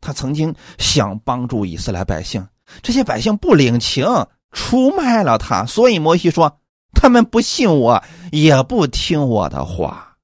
[0.00, 2.46] 他曾经想帮助以色列百姓，
[2.82, 4.06] 这些百姓不领情，
[4.52, 6.58] 出卖了他，所以摩西说
[6.94, 8.02] 他们不信我，
[8.32, 10.16] 也不听我的话。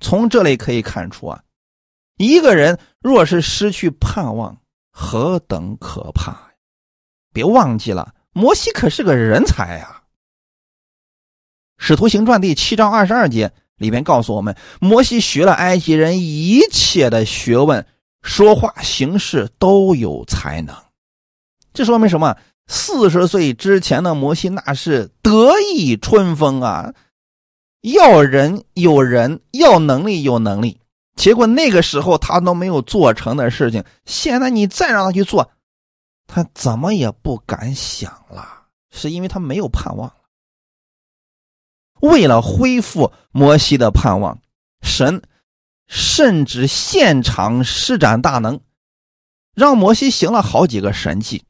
[0.00, 1.42] 从这里可以看出啊，
[2.16, 4.56] 一个人若是失去盼望，
[4.90, 6.52] 何等可怕！
[7.32, 10.02] 别忘记了，摩西可是个人才呀。
[11.84, 17.86] 《使徒行传》第七章二十二节里边告诉我们，摩西学了埃及人一切的学问，
[18.22, 20.74] 说话行事都有才能。
[21.74, 22.34] 这说明什么？
[22.66, 26.94] 四十岁之前的摩西那是得意春风啊，
[27.80, 30.80] 要人有人，要能力有能力。
[31.14, 35.50] 结果那个时候他都没有做成的事情，现在你再让他去做，
[36.26, 40.16] 他怎么也不敢想了，是因为他没有盼望了。
[42.00, 44.38] 为了恢复摩西的盼望，
[44.82, 45.22] 神
[45.86, 48.60] 甚至现场施展大能，
[49.54, 51.44] 让摩西行了好几个神迹。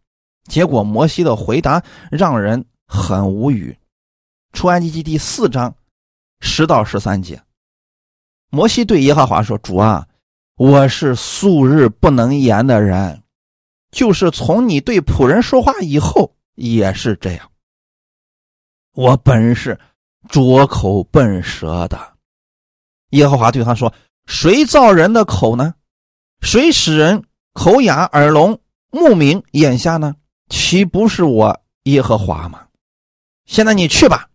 [0.49, 3.77] 结果摩西的回答让人很无语。
[4.53, 5.75] 出埃及记第四章
[6.41, 7.43] 十到十三节，
[8.51, 10.07] 摩西对耶和华说：“主啊，
[10.57, 13.23] 我是素日不能言的人，
[13.91, 17.51] 就是从你对仆人说话以后也是这样。
[18.93, 19.79] 我本是。”
[20.29, 22.15] 拙口笨舌的，
[23.11, 23.95] 耶和华对他说
[24.27, 25.73] ：“谁造人的口呢？
[26.41, 28.59] 谁使人口哑耳聋
[28.91, 30.17] 目明眼瞎呢？
[30.49, 32.67] 岂不是我耶和华吗？
[33.45, 34.29] 现在你去吧，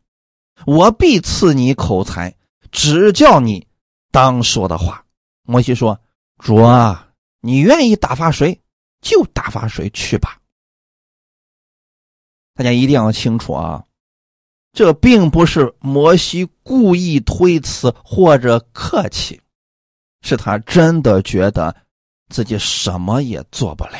[0.65, 2.35] 我必赐你口才，
[2.71, 3.67] 指教你
[4.11, 5.05] 当说的话。”
[5.43, 5.99] 摩西说
[6.39, 7.09] ：“主啊，
[7.41, 8.59] 你愿意打发谁
[9.01, 10.39] 就打发谁去吧。”
[12.53, 13.83] 大家一定要清楚啊。
[14.73, 19.41] 这并不是摩西故意推辞或者客气，
[20.21, 21.75] 是他真的觉得
[22.29, 23.97] 自己什么也做不了。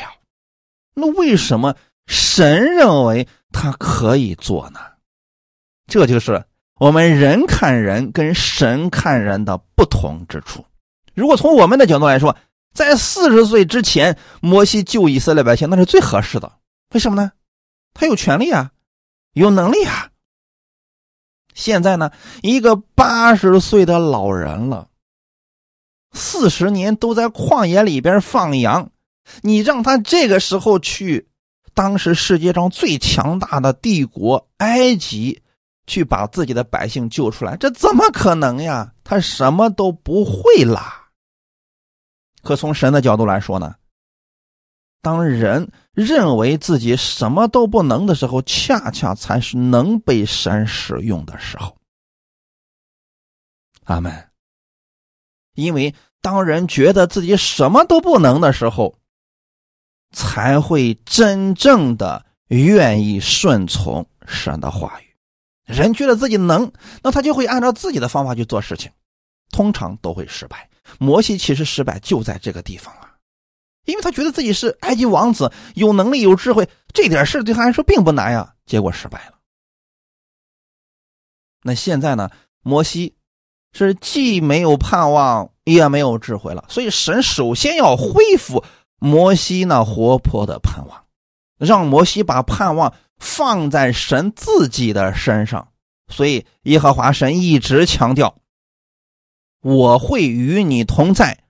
[0.94, 4.80] 那为什么神认为他可以做呢？
[5.86, 6.44] 这就是
[6.78, 10.64] 我们人看人跟神看人的不同之处。
[11.14, 12.36] 如果从我们的角度来说，
[12.74, 16.50] 在四十岁之前，摩西救以色列百姓那是最合适的。
[16.94, 17.32] 为什么呢？
[17.92, 18.70] 他有权利啊，
[19.34, 20.10] 有能力啊。
[21.54, 22.10] 现在呢，
[22.40, 24.88] 一个八十岁的老人了，
[26.12, 28.90] 四十年都在旷野里边放羊，
[29.42, 31.28] 你让他这个时候去
[31.74, 35.42] 当时世界上最强大的帝国埃及
[35.86, 38.92] 去把自己的百姓救出来，这怎么可能呀？
[39.04, 41.08] 他什么都不会啦。
[42.42, 43.74] 可从神的角度来说呢？
[45.00, 51.76] 当人认为自己什么都不能的时候，恰恰才是能被神使用的时候。
[53.84, 54.28] 阿门。
[55.54, 58.96] 因为当人觉得自己什么都不能的时候，
[60.12, 65.04] 才会真正的愿意顺从神的话语。
[65.64, 66.70] 人觉得自己能，
[67.02, 68.90] 那他就会按照自己的方法去做事情，
[69.50, 70.68] 通常都会失败。
[70.98, 73.08] 摩西其实失败就在这个地方啊。
[73.84, 78.54] 因为他觉得自己是埃及王子，有能力、有智慧，这点事对他来说并不难呀。
[78.66, 79.38] 结果失败了。
[81.62, 82.30] 那现在呢？
[82.64, 83.16] 摩西
[83.72, 86.64] 是既没有盼望，也没有智慧了。
[86.68, 88.64] 所以神首先要恢复
[89.02, 91.04] 摩西那活泼的盼望，
[91.58, 95.68] 让摩西把盼望放在神自己的身上。
[96.08, 98.38] 所以耶和华神一直强调
[99.60, 101.44] ：“我会与你同在，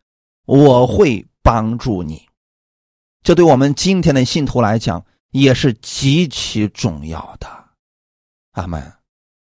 [0.46, 2.28] 我会。”帮助你，
[3.24, 7.48] 这对我们今天的信徒来讲也是极其重要的。
[8.52, 8.92] 阿门！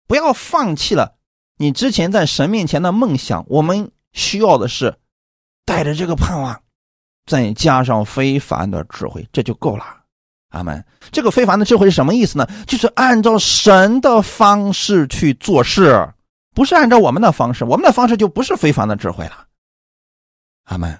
[0.08, 1.16] 不要放弃了
[1.56, 3.46] 你之前在神面前的梦想。
[3.48, 4.98] 我们需要的是
[5.64, 6.63] 带着这个盼望，
[7.26, 9.84] 再加上非凡的智慧，这就够了。
[10.50, 10.84] 阿门！
[11.10, 12.46] 这个非凡的智慧是什么意思呢？
[12.66, 16.08] 就是按照神的方式去做事，
[16.54, 17.64] 不是按照我们的方式。
[17.64, 19.46] 我们的方式就不是非凡的智慧了。
[20.66, 20.96] 阿门。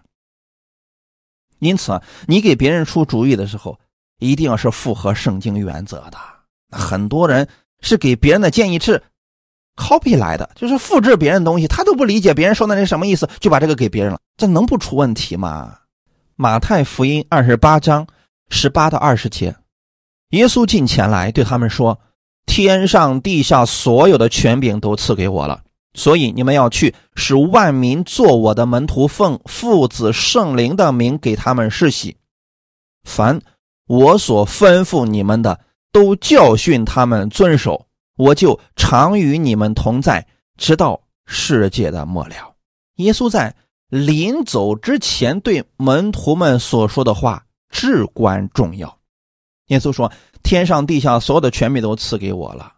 [1.61, 3.79] 因此，你给别人出主意的时候，
[4.19, 6.19] 一定要是符合圣经原则的。
[6.71, 7.49] 很多人
[7.81, 9.01] 是给别人的建议是
[9.77, 15.79] copy 来的，就是复制别人东西，他都不理解别人说的那什么意思，就把这个给别人了，这能不出问题吗？
[16.37, 18.07] 马太福音二十八章
[18.49, 19.55] 十八到二十节，
[20.31, 22.01] 耶稣进前来对他们说
[22.47, 25.63] ：“天上地下所有的权柄都赐给我了。”
[25.95, 32.17] 所以你们要去，使万民做我的门徒，奉父子圣灵的名给他们施洗。
[33.05, 33.41] 凡
[33.87, 35.61] 我所吩咐你们的，
[35.93, 37.87] 都教训他们遵守。
[38.17, 40.27] 我就常与你们同在，
[40.57, 42.35] 直到世界的末了。
[42.97, 43.55] 耶稣在
[43.95, 48.99] 临走之前对门徒们所说的话至关重要。
[49.67, 50.11] 耶稣说
[50.43, 52.75] ：“天上地下所有的权柄都赐给我了。”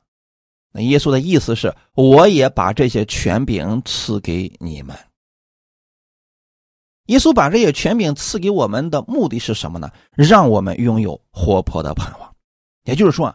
[0.72, 4.94] 那耶稣的意思是，我也把这些权柄赐给你们。
[7.06, 9.90] 耶稣把这些权柄赐给我们的目的是什么呢？
[10.10, 12.30] 让我们拥有活泼的盼望。
[12.84, 13.34] 也就是说，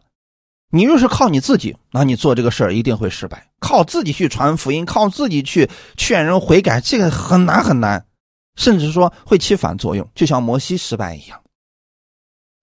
[0.72, 3.52] 你若是靠你自己，那你做这个事儿一定会失败。
[3.60, 8.06] 靠自己去传福音，靠自己去劝人悔改，这个很难很难，
[8.56, 11.42] 甚至说会起反作用，就像摩西失败一样。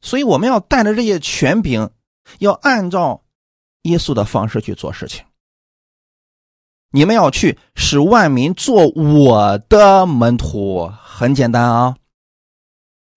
[0.00, 1.90] 所以，我们要带着这些权柄，
[2.38, 3.22] 要按照
[3.82, 5.24] 耶稣的方式去做事情。
[6.90, 11.96] 你们要去使万民做我的门徒，很简单啊。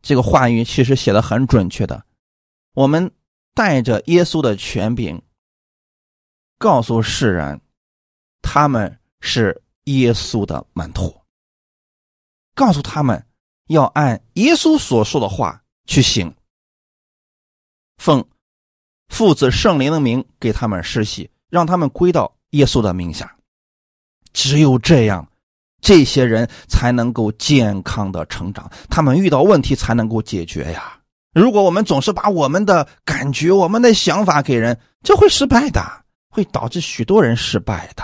[0.01, 2.03] 这个话语其实写的很准确的。
[2.73, 3.11] 我们
[3.53, 5.21] 带着耶稣的权柄，
[6.57, 7.59] 告诉世人，
[8.41, 11.21] 他们是耶稣的门徒。
[12.53, 13.25] 告诉他们
[13.67, 16.33] 要按耶稣所说的话去行，
[17.97, 18.25] 奉
[19.07, 23.35] 父子圣灵的名给他们施洗，让他们归到耶稣的名下。
[24.33, 25.27] 只有这样，
[25.81, 31.00] 这些人才能够健康的成长，他们遇到问题才能够解决呀。
[31.33, 35.81] 如果我们总是把我们的感觉、我们的想法给人，这会失败的，
[36.29, 38.03] 会导致许多人失败的。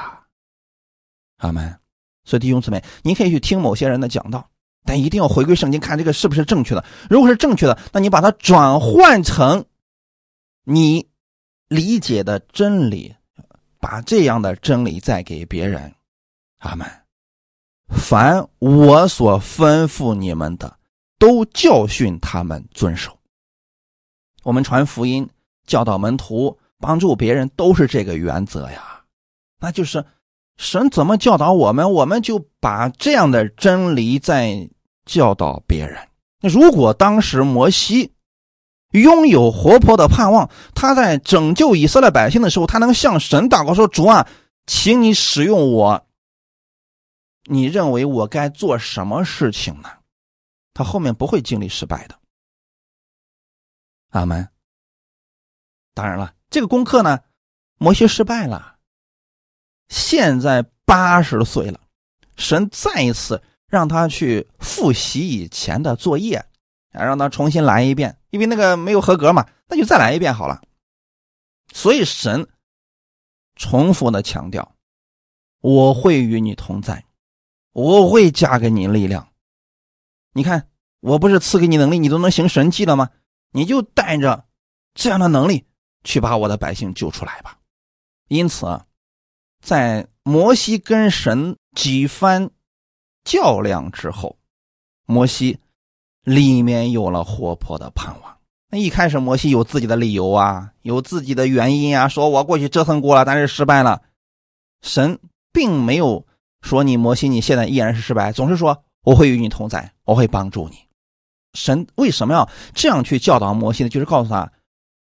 [1.38, 1.78] 阿门。
[2.24, 4.50] 所以弟兄姊妹，你可以去听某些人的讲道，
[4.86, 6.84] 但一定要回归圣经，看这个是不是正确的。
[7.10, 9.64] 如果是正确的，那你把它转换成
[10.64, 11.08] 你
[11.70, 13.16] 理解的真理，
[13.80, 15.94] 把这样的真理再给别人。
[16.60, 16.86] 阿门。
[17.90, 20.78] 凡我所吩咐你们的，
[21.18, 23.17] 都教训他们遵守。
[24.48, 25.30] 我们传福音、
[25.66, 29.02] 教导门徒、帮助别人，都是这个原则呀。
[29.60, 30.06] 那就是
[30.56, 34.70] 神怎么教导我们，我们就把这样的真理在
[35.04, 36.00] 教导别人。
[36.40, 38.14] 那如果当时摩西
[38.92, 44.30] 拥有活泼的盼望，他在拯救以色列百姓的时候，他能向神祷告说：“主啊，
[44.66, 46.06] 请你使用我。”
[47.52, 49.90] 你认为我该做什么事情呢？
[50.74, 52.16] 他后面不会经历失败的。
[54.18, 54.50] 阿门。
[55.94, 57.20] 当然了，这个功课呢，
[57.78, 58.78] 摩西失败了。
[59.90, 61.80] 现在八十岁了，
[62.36, 66.38] 神再一次让他去复习以前的作业，
[66.92, 70.62] 啊，让他重新来一遍，因为那个没有合格嘛，那就再来一遍好了。
[71.74, 72.48] 所以神
[73.56, 74.76] 重复的强调
[75.62, 77.04] ：“我会与你同在。”
[77.74, 79.32] 我会加给你力量，
[80.34, 80.68] 你看，
[81.00, 83.12] 我不是赐给你能力，你都能行神迹了吗？
[83.52, 84.46] 你就带着
[84.94, 85.66] 这样的能力
[86.04, 87.58] 去把我的百姓救出来吧。
[88.28, 88.82] 因此，
[89.62, 92.50] 在摩西跟神几番
[93.24, 94.38] 较量之后，
[95.06, 95.60] 摩西
[96.24, 98.38] 里面有了活泼的盼望。
[98.70, 104.02] 那一开始，摩西有自己的理由啊，有自己的原因啊，说我过去折腾过了，但是失败了，
[104.82, 105.20] 神
[105.54, 106.26] 并没有。
[106.62, 110.87] 说你摩西，你现在依然是失败，总是说我会与你同在，我会帮助你。
[111.58, 113.90] 神为什么要这样去教导摩西呢？
[113.90, 114.50] 就是告诉他，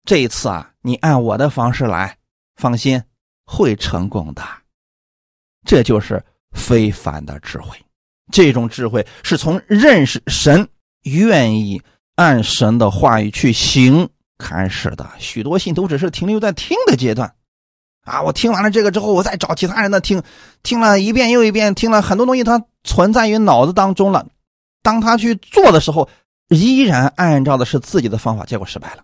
[0.03, 2.17] 这一次啊，你按我的方式来，
[2.57, 3.01] 放心，
[3.45, 4.43] 会成功的。
[5.65, 6.21] 这就是
[6.51, 7.77] 非凡的智慧，
[8.31, 10.67] 这种智慧是从认识神、
[11.03, 11.81] 愿意
[12.15, 15.09] 按神的话语去行开始的。
[15.19, 17.33] 许多信徒只是停留在听的阶段。
[18.03, 18.19] 啊！
[18.23, 20.23] 我听完了这个之后，我再找其他人的听，
[20.63, 24.27] 听了一遍又一遍，听了很多东西，它存在于脑子当中了。
[24.81, 26.09] 当他去做的时候，
[26.51, 29.03] 依然按照的是自己的方法，结果失败了。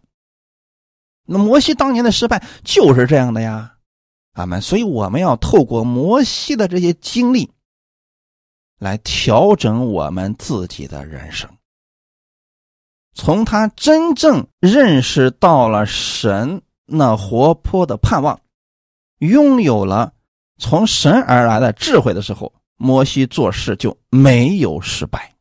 [1.26, 3.74] 那摩西当年的失败就是这样的呀，
[4.34, 4.62] 阿门。
[4.62, 7.52] 所以我们要透过摩西的这些经历，
[8.78, 11.50] 来调整我们自己的人生。
[13.14, 18.40] 从他真正认识到了神那活泼的盼望。
[19.20, 20.14] 拥有了
[20.60, 25.34] 从神而来的智慧的时候，摩西做事就没有失败。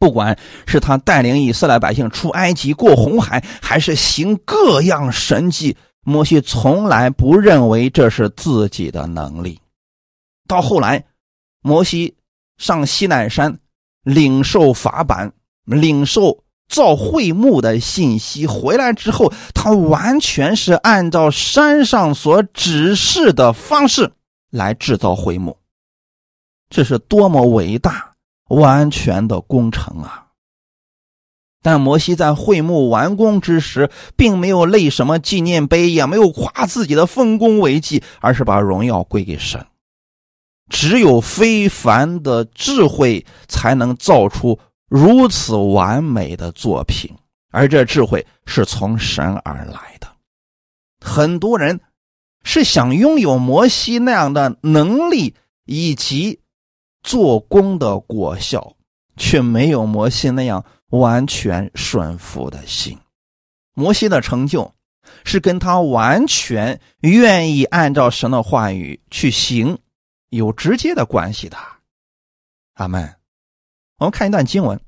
[0.00, 0.36] 不管
[0.66, 9.60] 是他带领以色列百姓出埃及、过红海，还是行各样神迹，摩西从来不认为这是自己的能力。
[10.48, 11.04] 到后来，
[11.62, 12.16] 摩西
[12.58, 13.56] 上西奈山
[14.02, 15.32] 领受法版，
[15.66, 16.42] 领受。
[16.70, 24.08] 造会幕的信息回来之后，他完全是按照山上所指示的方式
[24.50, 25.58] 来制造会幕，
[26.68, 28.09] 这是多么伟大、
[28.50, 30.26] 完全的工程啊！
[31.62, 39.66] 但摩西在会幕完工之时，并没有立什么纪念碑，也没有夸自己的丰功伟绩，而是把荣耀归给神。
[40.70, 47.10] 只有非凡的智慧才能造出如此完美的作品，
[47.50, 50.08] 而这智慧是从神而来的。
[51.04, 51.78] 很多人
[52.42, 55.34] 是想拥有摩西那样的能力
[55.66, 56.39] 以及
[57.02, 58.76] 做工的果效，
[59.16, 62.98] 却没有摩西那样完全顺服的心。
[63.74, 64.72] 摩西的成就。
[65.24, 69.76] 是跟他完全愿意按照神的话语去行
[70.28, 71.56] 有直接的关系的，
[72.74, 73.16] 阿门。
[73.98, 74.78] 我们看一段经文，《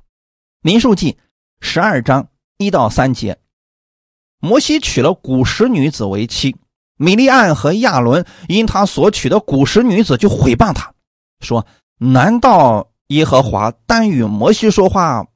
[0.60, 1.12] 民数记》
[1.60, 3.36] 十二章一到三节。
[4.38, 6.54] 摩西娶了古时女子为妻，
[6.96, 10.94] 米利暗和亚伦因他所娶的古时女子就毁谤他，
[11.40, 11.66] 说
[11.98, 15.26] ：“难道耶和华单与摩西说话，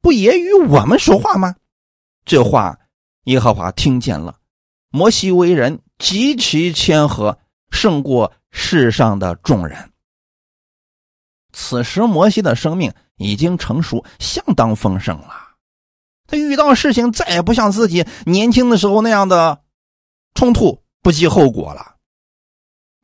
[0.00, 1.54] 不也与我们说话吗？”
[2.24, 2.78] 这话。
[3.24, 4.38] 耶和华听见了，
[4.88, 7.38] 摩西为人极其谦和，
[7.70, 9.92] 胜过世上的众人。
[11.52, 15.50] 此时，摩西的生命已经成熟，相当丰盛了。
[16.26, 19.60] 他遇到事情再也不像自己年轻的时候那样的
[20.34, 21.96] 冲突不计后果了。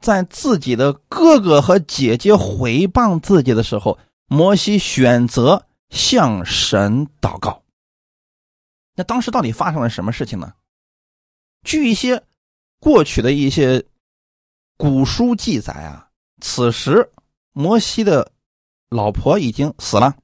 [0.06, 3.98] 在自己的哥哥和姐姐毁谤自己的时候，
[4.28, 7.60] 摩西选择向神祷告。
[8.94, 10.52] 那当时到底发生了什么事情呢？
[11.64, 12.22] 据一些
[12.78, 13.84] 过去的一些
[14.76, 16.08] 古书记载啊，
[16.40, 17.10] 此时
[17.50, 18.30] 摩西的
[18.88, 20.14] 老婆已经死了，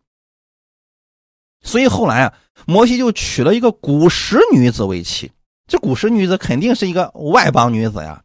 [1.60, 5.32] 所以后来啊，摩西就娶了一个古时女子为妻。
[5.66, 8.22] 这古时女子肯定是一个外邦女子呀。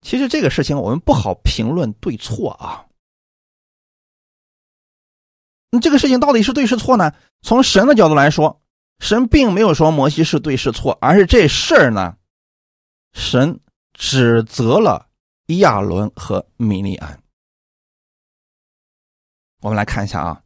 [0.00, 2.86] 其实这个事情我们不好评论对错啊。
[5.70, 7.12] 那这个事情到底是对是错呢？
[7.42, 8.60] 从神的角度来说。
[9.00, 12.16] 神并没有说摩西是对是错，而是这事儿呢，
[13.12, 13.60] 神
[13.92, 15.06] 指责了
[15.60, 17.22] 亚伦和米利安。
[19.60, 20.42] 我们来看一下啊，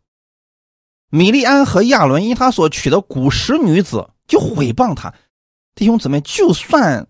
[1.08, 5.14] 米利安和亚伦因他所娶的古时女子就毁谤他，
[5.74, 7.08] 弟兄姊妹，就算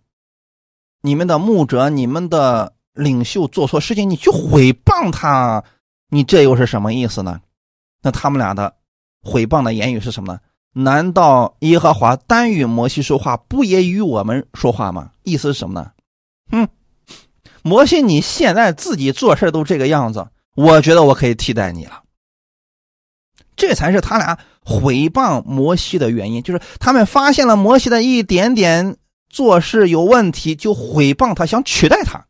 [1.03, 5.62] 你们的牧者、你们的领袖做错事情，你去毁谤他，
[6.09, 7.40] 你这又是什么意思呢？
[8.03, 8.74] 那他们俩的
[9.22, 10.40] 毁谤的言语是什么呢？
[10.74, 15.11] 难道耶和华单与摩西说话，不也与我们说话吗？
[15.22, 15.90] 意思是什么呢？
[16.50, 16.68] 嗯，
[17.62, 22.03] 摩西，你现在自己做事都这个样子，我觉得我可以替代你了。
[23.55, 28.96] 这才是他俩毁谤摩西的原因，就是他们发现了摩西的一点点
[29.33, 32.24] 做事有问题，就毁谤他，想取代他。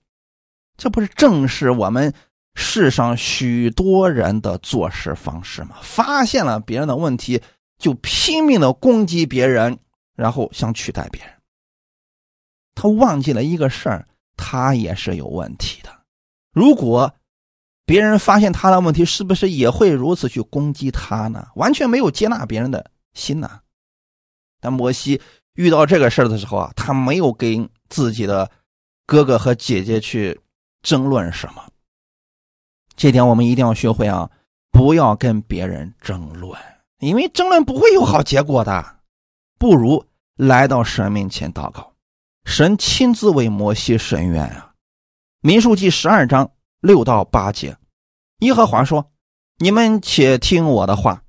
[0.79, 2.15] 这不是正是我们
[2.55, 5.77] 世上许多人的做事方式吗？
[5.83, 7.43] 发现了别人的问题。
[7.79, 9.77] 就拼命的攻击别人，
[10.15, 11.35] 然后想取代别人。
[12.77, 15.91] 他忘记了一个事儿，他也是有问题的。
[16.53, 17.13] 如果
[17.85, 21.49] 别人发现他的问题，是不是也会如此去攻击他呢？
[21.57, 23.63] 完全没有接纳别人的心呢？
[24.61, 25.21] 但摩西
[25.55, 28.51] 遇到这个事儿的时候啊，他没有跟自己的
[29.07, 30.41] 哥哥和姐姐去
[30.83, 31.65] 争论什么。
[32.97, 34.31] 这点我们一定要学会啊，
[34.71, 36.59] 不要跟别人争论。
[36.99, 38.99] 因为争论不会有好结果的，
[39.59, 40.05] 不如
[40.37, 41.93] 来到神面前祷告，
[42.45, 44.73] 神亲自为摩西伸冤啊！
[45.41, 46.49] 民数记十二章
[46.81, 47.77] 六到八节，
[48.39, 49.11] 耶和华说
[49.59, 51.25] ：“你们且听我的话，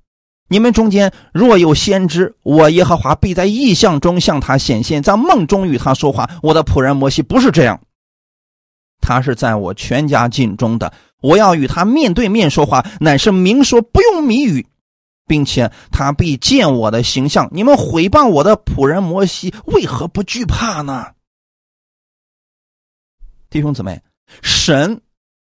[0.48, 6.30] 你们中间若有先知，我耶和华必在异象中向他显现，在梦中与他说话。
[6.42, 7.80] 我的仆人摩西不是这样，
[9.00, 14.66] 他是在我全家境中的，我要与他面对面说话，乃是明说，不用谜语。”
[15.26, 17.48] 并且他必见我的形象。
[17.50, 21.12] 你们毁谤我的仆人摩西，为何不惧怕呢？
[23.48, 24.02] 弟兄姊妹，
[24.42, 25.00] 神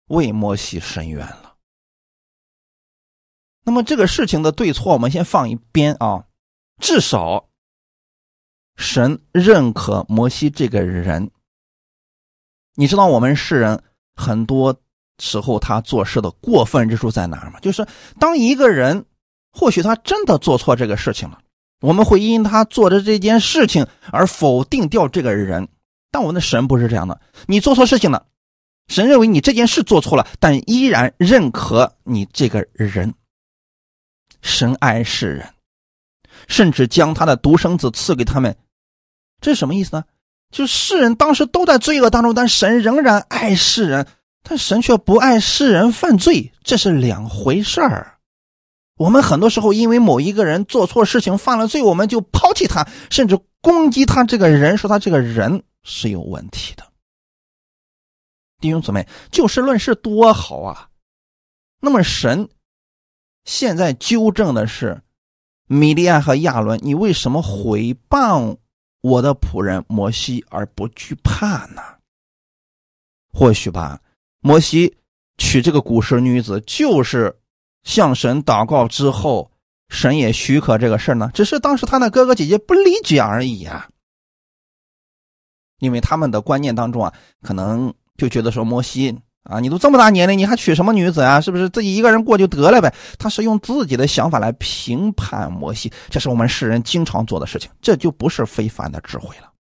[0.10, 1.41] 为摩西伸冤了。
[3.64, 6.26] 那么这个事情的对错，我们先放一边啊。
[6.80, 7.48] 至少，
[8.76, 11.32] 神认可摩西这个人。
[12.76, 13.84] 你知道我们世人
[14.16, 14.76] 很多
[15.20, 17.60] 时候他做事的过分之处在哪儿吗？
[17.60, 17.86] 就是
[18.20, 19.06] 当一个人。
[19.54, 21.38] 或许他真的做错这个事情了，
[21.82, 25.68] 我们会因他做的这件事情而否定掉这个人。
[26.10, 28.28] 但我们的神不是这样的，你做错事情了，
[28.88, 33.14] 神认为你这件事做错了，但依然认可你这个人。
[34.42, 35.54] 神爱世人，
[36.48, 38.56] 甚至将他的独生子赐给他们，
[39.40, 40.04] 这是什么意思呢？
[40.52, 44.08] 就世人当时都在罪恶当中，但神仍然爱世人，
[44.44, 48.18] 但神却不爱世人犯罪，这是两回事儿。
[48.98, 56.84] 我们很多时候因为某一个人做错事情犯了罪，我们就抛弃他，甚至攻击他这个人，说他这个人是有问题的。
[58.60, 60.90] 弟兄姊妹，就事论事多好啊！
[61.80, 62.48] 那么神
[63.44, 65.02] 现在纠正的是
[65.68, 68.58] 米利亚和亚伦，你为什么毁谤
[69.02, 71.82] 我的仆人摩西而不惧怕呢？
[73.34, 74.02] 或许吧，
[74.42, 74.96] 摩西
[75.38, 77.40] 娶这个古时女子，就是
[77.84, 79.52] 向神祷告之后，
[79.90, 81.32] 神也许可这个事呢。
[81.34, 83.90] 只是当时他的哥哥姐姐不理解而已啊。
[85.80, 91.42] 因为他们的观念当中啊，可能就觉得说摩西啊，你都这么大年龄，你还娶什么女子啊？
[91.42, 92.94] 是不是自己一个人过就得了呗？
[93.18, 99.52] 他是用自己的想法来评判摩西，这是我们世人经常做的事情，这就不是非凡的智慧了。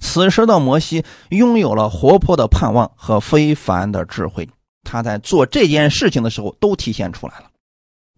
[0.00, 4.48] 此时的摩西拥有了活泼的盼望和非凡的智慧，
[4.82, 7.44] 他在做这件事情的时候都体现出来了。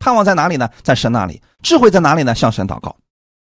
[0.01, 0.69] 盼望在哪里呢？
[0.83, 1.43] 在神那里。
[1.63, 2.35] 智慧在哪里呢？
[2.35, 2.97] 向神祷告。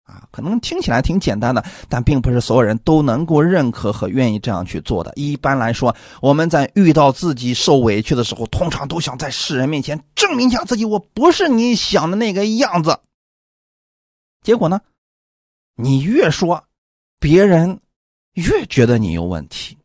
[0.08, 5.12] 啊，可能听起来挺简单的，但并不是所有人都能够认可和愿意这样去做的。
[5.18, 12.98] 一般来说，我们在遇到自己受委屈的时候，通常都想在世人面前证明一下自己，我不是你想的那个样子。
[14.44, 14.80] 结果呢，
[15.76, 16.64] 你越说，
[17.20, 17.82] 别人
[18.32, 19.78] 越觉得你有问题，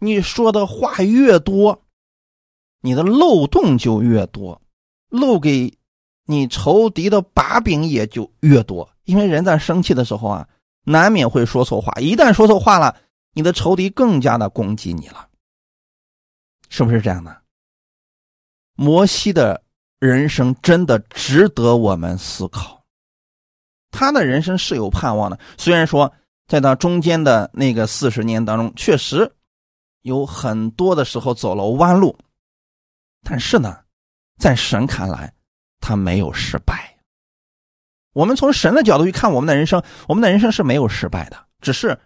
[0.00, 1.80] 你说的话越多，
[2.80, 4.60] 你的漏洞就越多，
[5.08, 5.72] 漏给
[6.24, 8.90] 你仇敌的把柄也就越多。
[9.08, 10.46] 因为人在生气的时候啊，
[10.84, 11.90] 难免会说错话。
[11.98, 12.94] 一旦说错话了，
[13.32, 15.26] 你的仇敌更加的攻击你了，
[16.68, 17.34] 是不是这样的？
[18.74, 19.62] 摩西的
[19.98, 22.84] 人生真的值得我们思考。
[23.90, 26.12] 他的人生是有盼望的，虽然说
[26.46, 29.32] 在他中间的那个四十年当中，确实
[30.02, 32.14] 有很多的时候走了弯路，
[33.22, 33.78] 但是呢，
[34.38, 35.32] 在神看来，
[35.80, 36.97] 他没有失败。
[38.12, 41.98] 我们从神的角度去看我们的人生，我们的人生是没有失败的，只是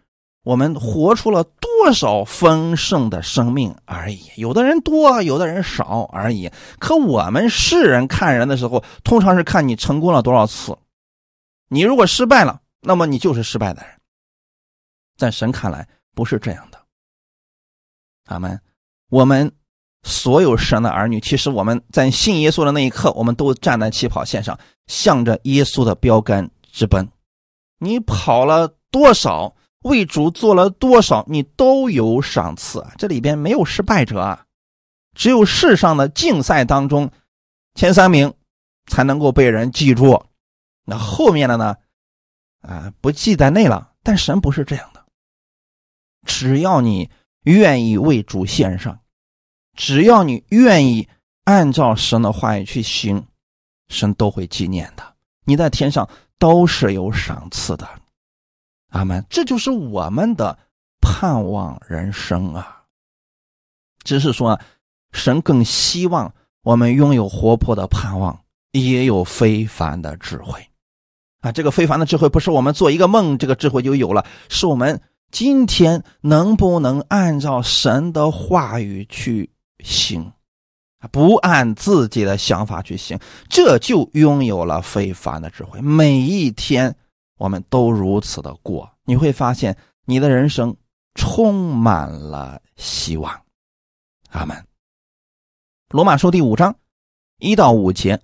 [0.43, 4.21] 我们活出了多少丰盛的生命而已。
[4.37, 6.51] 有的人多，有的人少而已。
[6.79, 10.77] 可我们世人看人的时候，通常是看你成功了多少次。
[11.69, 13.91] 你如果失败了，那么你就是失败的人。
[15.17, 16.79] 在神看来不是这样的。
[18.27, 18.61] 阿门，
[19.09, 19.51] 我们。
[20.03, 27.09] 所有神的儿女，其实我们在信耶稣的那一刻，我们都站在起跑线上，向着耶稣的标杆直奔。
[27.79, 32.93] 你跑了多少，为主做了多少，你都有赏赐啊！
[32.99, 34.45] 这里边没有失败者啊，
[35.15, 37.11] 只有世上的竞赛当中，
[37.75, 38.35] 前三名
[38.87, 40.25] 才能够被人记住，
[40.85, 41.77] 那后面的呢，
[42.63, 43.93] 啊，不记在内了。
[44.03, 45.05] 但神不是这样的，
[46.27, 47.09] 只要你
[47.45, 48.99] 愿意为主献上。
[49.75, 51.09] 只要你愿意
[51.45, 53.25] 按照神的话语去行，
[53.89, 55.03] 神都会纪念的。
[55.45, 56.09] 你在天上
[56.39, 57.89] 都是有赏赐的，
[58.91, 59.25] 阿门。
[59.29, 60.57] 这就是我们的
[61.01, 62.83] 盼望人生啊！
[64.05, 64.61] 只是说，
[65.13, 70.65] 神更希望我们拥有活泼的盼望，也有非凡的智慧
[71.41, 71.51] 啊！
[71.51, 75.01] 这个非凡的智慧不是我们做一个梦，这个智慧就有了，是我们
[75.33, 79.51] 今天能不能按照神的话语去。
[79.81, 80.33] 行，
[81.11, 83.19] 不按自己的想法去行，
[83.49, 85.81] 这就拥有了非凡的智慧。
[85.81, 86.95] 每一天，
[87.39, 90.77] 我们都如此的过，你会发现你的人生
[91.15, 93.43] 充满了希望。
[94.31, 94.65] 阿门。
[95.89, 96.77] 罗马书第五章
[97.39, 98.21] 一到五节，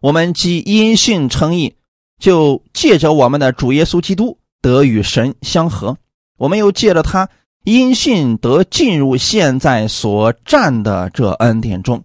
[0.00, 1.76] 我们既因信称义，
[2.18, 5.96] 就借着我们的主耶稣基督得与神相合，
[6.36, 7.28] 我们又借着他。
[7.66, 12.00] 因信得进入现在所占的这恩典中，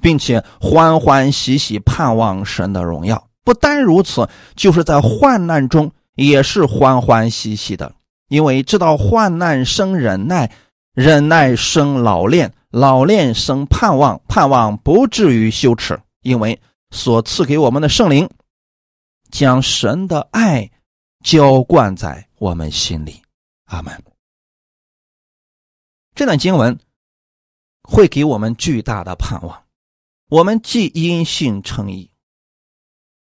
[0.00, 3.28] 并且欢欢喜喜盼望神的荣耀。
[3.44, 7.94] 不单如此，就是在患难中也是欢欢喜喜的，
[8.28, 10.50] 因为知道患难生忍耐，
[10.92, 16.60] 忍耐生老练，老练生盼望，盼望不至于羞耻，因为
[16.90, 18.28] 所赐给我们的圣灵
[19.30, 20.68] 将神的爱
[21.24, 23.22] 浇灌在我们心里。
[23.66, 24.09] 阿门。
[26.20, 26.78] 这段经文
[27.82, 29.64] 会给我们巨大的盼望。
[30.28, 32.10] 我们既因信称义，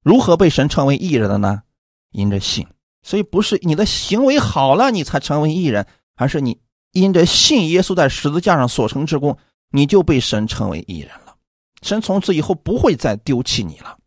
[0.02, 1.62] 如何被神称为义人的呢？
[2.10, 2.66] 因着信。
[3.02, 6.58] 所以不是你的行为好了你才成为义人，而是你
[6.92, 9.36] 因着信耶稣在十字架上所成之功，
[9.68, 11.36] 你就被神称为义人了。
[11.82, 13.98] 神从此以后不会再丢弃你了。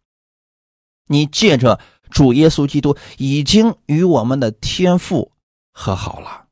[1.05, 1.79] 你借着
[2.09, 5.31] 主耶稣基督已经与我们的天父
[5.71, 6.47] 和好了。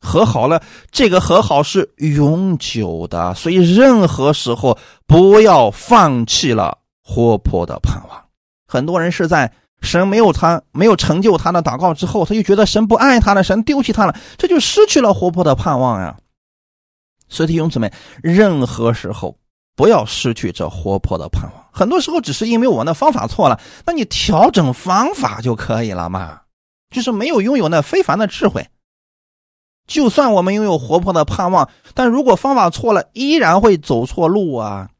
[0.00, 8.24] 和好了，这个和好是永久的，所以任何时候不要放弃了活泼的盼望。
[8.66, 16.16] 很多人是在神没有他没有成就他的祷告之后，他就觉得神不爱他了，神丢弃他了，这就失去了活泼的盼望呀。
[17.28, 17.92] 所以弟兄姊妹，
[18.22, 19.36] 任何时候
[19.76, 21.64] 不要失去这活泼的盼望。
[21.72, 26.40] 很多时候只是因为我们的方法错了，那你调整方法就可以了嘛。
[26.90, 28.66] 就是没有拥有那非凡的智慧。
[29.88, 34.90] 就算我们拥有活泼的盼望，但如果方法错了，依然会走错路啊。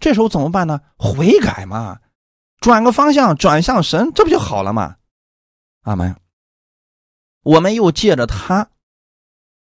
[0.00, 0.80] 这时候怎么办呢？
[0.96, 2.00] 悔改嘛，
[2.60, 4.96] 转个方向，转向神，这不就好了吗？
[5.82, 6.16] 阿门。
[7.44, 8.70] 我们又借着他，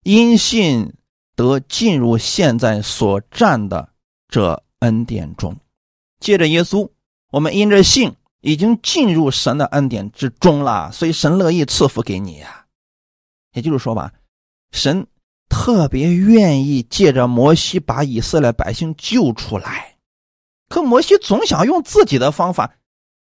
[0.03, 0.93] 因信
[1.35, 3.89] 得进入现在所占的
[4.27, 5.55] 这恩典中，
[6.19, 6.89] 借着耶稣，
[7.31, 12.65] 我们因着信已经进入神的恩典之中了，所以神乐意赐福给你呀。
[13.53, 14.11] 也就是说吧。
[14.71, 15.05] 神
[15.49, 19.97] 特别愿意借着摩西把以色列百姓救出来，
[20.69, 22.73] 可摩西总想用自己的方法，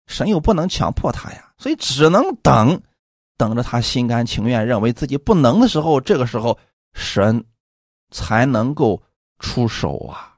[0.07, 2.81] 神又不能强迫他呀，所以只能等，
[3.37, 6.59] 等着他心甘情愿认为自己不能的时候，这个时候
[6.93, 7.45] 神
[8.11, 9.03] 才能够
[9.39, 10.37] 出手啊。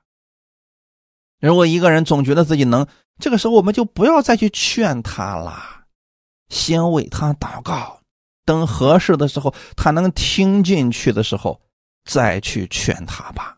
[1.40, 2.86] 如果一个人总觉得自己能，
[3.18, 5.86] 这个时候我们就不要再去劝他了，
[6.48, 7.99] 先为他祷告。
[8.50, 11.60] 等合适的时候，他能听进去的时候，
[12.04, 13.56] 再去劝他吧。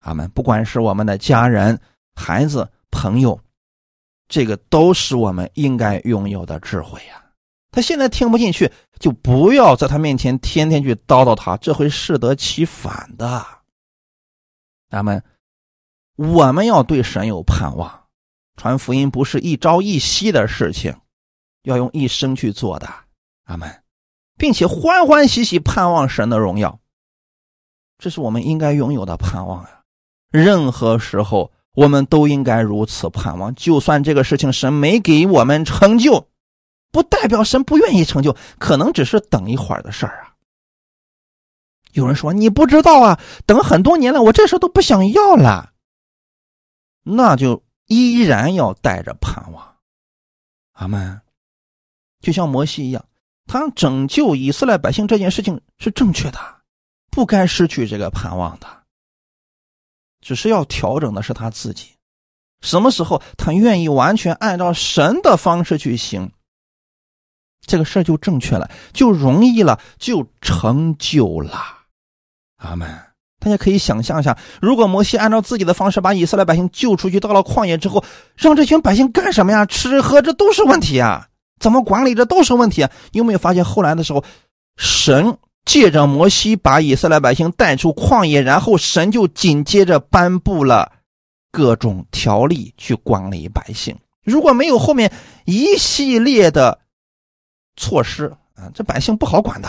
[0.00, 0.30] 阿门。
[0.30, 1.78] 不管是我们的家人、
[2.14, 3.38] 孩子、朋友，
[4.26, 7.22] 这个都是我们应该拥有的智慧呀。
[7.70, 13.44] 他现在听不进去，就不要在他面前天天去叨叨他，这会适得其反的。
[14.88, 15.22] 阿门。
[16.16, 18.06] 我们要对神有盼望，
[18.56, 20.96] 传福音不是一朝一夕的事情，
[21.64, 22.88] 要用一生去做的。
[23.44, 23.83] 阿门。
[24.36, 26.80] 并且欢欢喜喜盼望神的荣耀，
[27.98, 29.82] 这是我们应该拥有的盼望呀。
[30.30, 33.54] 任何时候，我们都应该如此盼望。
[33.54, 36.28] 就算这个事情神没给我们成就，
[36.90, 40.34] 不代表神不愿意成就，可能只是等一会儿的事儿啊。
[41.92, 45.72] 有人说你不知道啊，等很多年了，我这时候都不想要了，
[47.04, 49.76] 那就依然要带着盼望。
[50.72, 51.20] 阿门。
[52.20, 53.04] 就像摩西一样。
[53.46, 56.38] 他拯救以色列百姓这件事情是正确的，
[57.10, 58.66] 不该失去这个盼望的。
[60.20, 61.88] 只是要调整的是他自己，
[62.62, 66.30] 什么时候他愿意完全按照神的方式去行，
[67.66, 71.60] 这个事就正确了，就容易了，就成就了。
[72.56, 72.98] 阿门。
[73.40, 78.02] 大家可以想象一下，如果摩西按照自己的方式把以色列百姓救出去，到了旷野之后，
[78.34, 79.66] 让这群百姓干什么呀？
[79.66, 81.28] 吃喝这都是问题啊。
[81.64, 82.92] 怎么管理这都是问题啊！
[83.12, 84.22] 有没有发现后来的时候，
[84.76, 90.92] 神借着摩西把以色列百姓带出旷野，然后神就紧接着颁布了
[91.50, 93.96] 各种条例去管理百姓。
[94.24, 95.10] 如果没有后面
[95.46, 96.78] 一系列的
[97.76, 99.68] 措施啊，这百姓不好管的。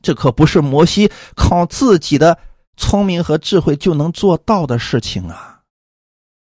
[0.00, 2.38] 这可不是摩西靠自己的
[2.76, 5.60] 聪明和智慧就能做到的事情啊！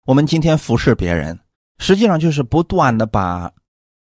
[0.05, 1.39] 我们今天服侍别人。
[1.79, 3.51] 实际上就是不断的把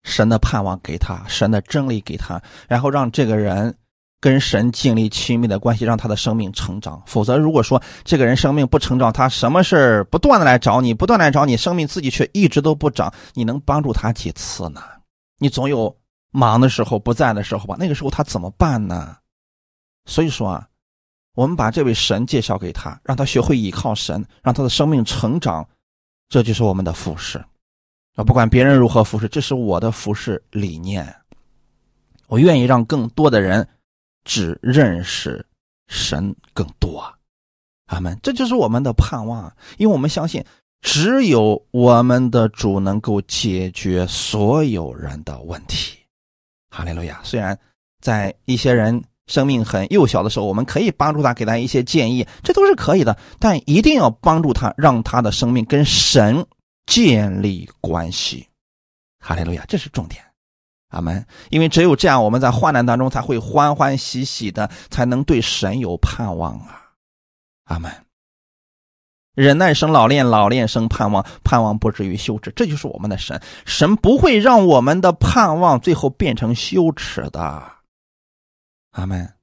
[0.04, 3.74] 神的盼望给他，神的真理给他，然后让这个人
[4.20, 7.02] 跟神建立亲密的关系，让他的生命成长。
[7.06, 14.82] 否则，如果说这个人生命不成长，他什么事不断的来找你，不断来找你，生命自己却一直都不长，你能帮助他几次呢？
[15.40, 15.94] 你总有
[16.32, 17.76] 忙的时候、不在的时候吧？
[17.80, 19.16] 那个时候他怎么办呢？
[20.06, 20.68] 所以说啊，
[21.36, 25.66] 我们把这位神介绍给他，让他学会依靠神，让他的生命成长，
[26.28, 27.44] 这就是我们的服饰。
[28.16, 31.14] 啊，不管别人如何服侍，这是我的服侍理念。
[32.28, 33.68] 我愿意让更多的人
[34.24, 35.46] 只认识
[35.88, 37.04] 神更多。
[37.88, 38.18] 阿门。
[38.22, 40.44] 这就是我们的盼望，因为我们相信，
[40.82, 45.98] 只有我们的主能够解决所有人的问题。
[46.70, 47.20] 哈利路亚。
[47.24, 47.58] 虽然
[48.00, 53.18] 在一些人生命很幼小的时候，我们可以帮助他，给他一些建议，这都是可以的。
[53.40, 56.46] 但一定要帮助他，让他的生命跟神。
[56.86, 58.48] 建立关系，
[59.20, 60.24] 哈利路亚，这是重点，
[60.90, 61.26] 阿门。
[61.50, 66.92] 因为只有这样，我们在患难当中才会欢欢喜喜的，才能对神有盼望啊，
[67.66, 67.92] 阿门。
[69.36, 73.42] 忍耐生老练，老练生盼望，盼望不至于羞耻，这就是我们的神。
[73.66, 77.72] 神不会让我们的盼望最后变成羞耻的，
[78.92, 79.34] 阿门。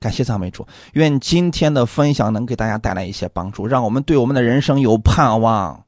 [0.00, 5.86] 感谢赞美主，愿今天的分享能给大家带来一些帮助，让我们对我们的人生有盼望。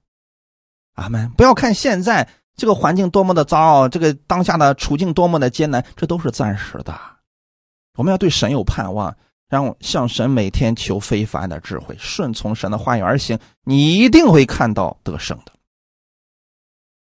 [0.94, 1.30] 阿门！
[1.36, 2.26] 不要看现在
[2.56, 6.98] 这个环境多么的糟，这个当下的处境多么的艰难，这都是暂时的。
[7.96, 9.16] 我们要对神有盼望，
[9.48, 15.52] 让向神每天求非凡的智慧，顺从神的话语而行，你一定会看到得胜的。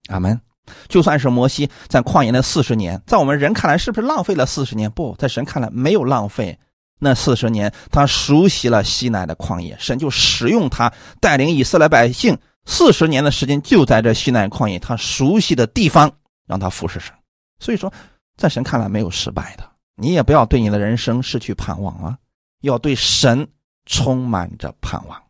[0.07, 0.39] 阿门！
[0.87, 4.89] 就算是摩西在旷野那四十年，在我们人看来是不是浪费了四十年？
[4.91, 6.57] 不在神看来没有浪费，
[6.99, 16.11] 那四十年，他熟悉了西奈的旷野，神就使用他带领以色列百姓四十年的时间，就在这西奈旷野，他熟悉的地方，
[16.47, 17.13] 让他服侍神。
[17.59, 17.91] 所以说，
[18.37, 19.69] 在神看来没有失败的。
[19.95, 22.17] 你也不要对你的人生失去盼望啊，
[22.61, 23.47] 要对神
[23.85, 25.21] 充满着盼望。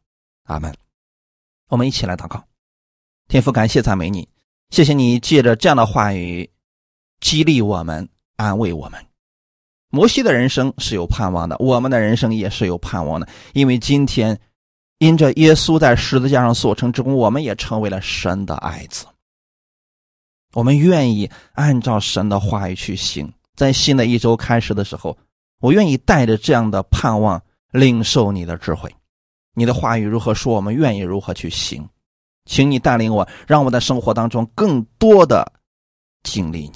[0.44, 0.74] 阿门。
[1.68, 2.44] 我们一起来祷告，
[3.28, 4.28] 天父，感谢赞美你，
[4.70, 6.50] 谢谢你借着这样的话语
[7.22, 9.06] 激励我们，安慰我们。
[9.90, 14.40] 摩西的人生是有盼望的，我们的人生也是有盼望的，因为今天
[15.02, 19.08] 因着耶稣在十字架上所成之功，我们也成为了神的爱子。
[20.54, 23.34] 我们愿意按照神的话语去行。
[23.56, 25.18] 在新的一周开始的时候，
[25.60, 27.42] 我愿意带着这样的盼望，
[27.72, 28.96] 领受你的智慧。
[29.56, 31.90] 你的话语如何说，我们愿意如何去行。
[32.46, 35.52] 请你带领我，让我在生活当中更多的
[36.22, 36.76] 经历你。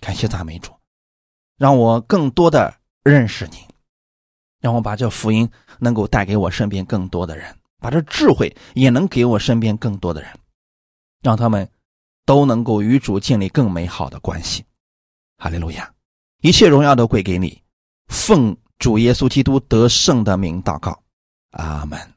[0.00, 0.72] 感谢赞美主，
[1.58, 2.74] 让我更多的
[3.04, 3.58] 认识你，
[4.62, 5.46] 让我把这福音
[5.78, 10.30] 能够带给我身边更多的人，把这智慧也能给我身边更多的人，
[11.20, 11.68] 让他们。
[12.24, 14.64] 都能够与主建立更美好的关系，
[15.38, 15.92] 哈利路亚！
[16.40, 17.60] 一切荣耀都归给你，
[18.06, 20.96] 奉主耶稣基督得胜的名祷告，
[21.50, 22.11] 阿门。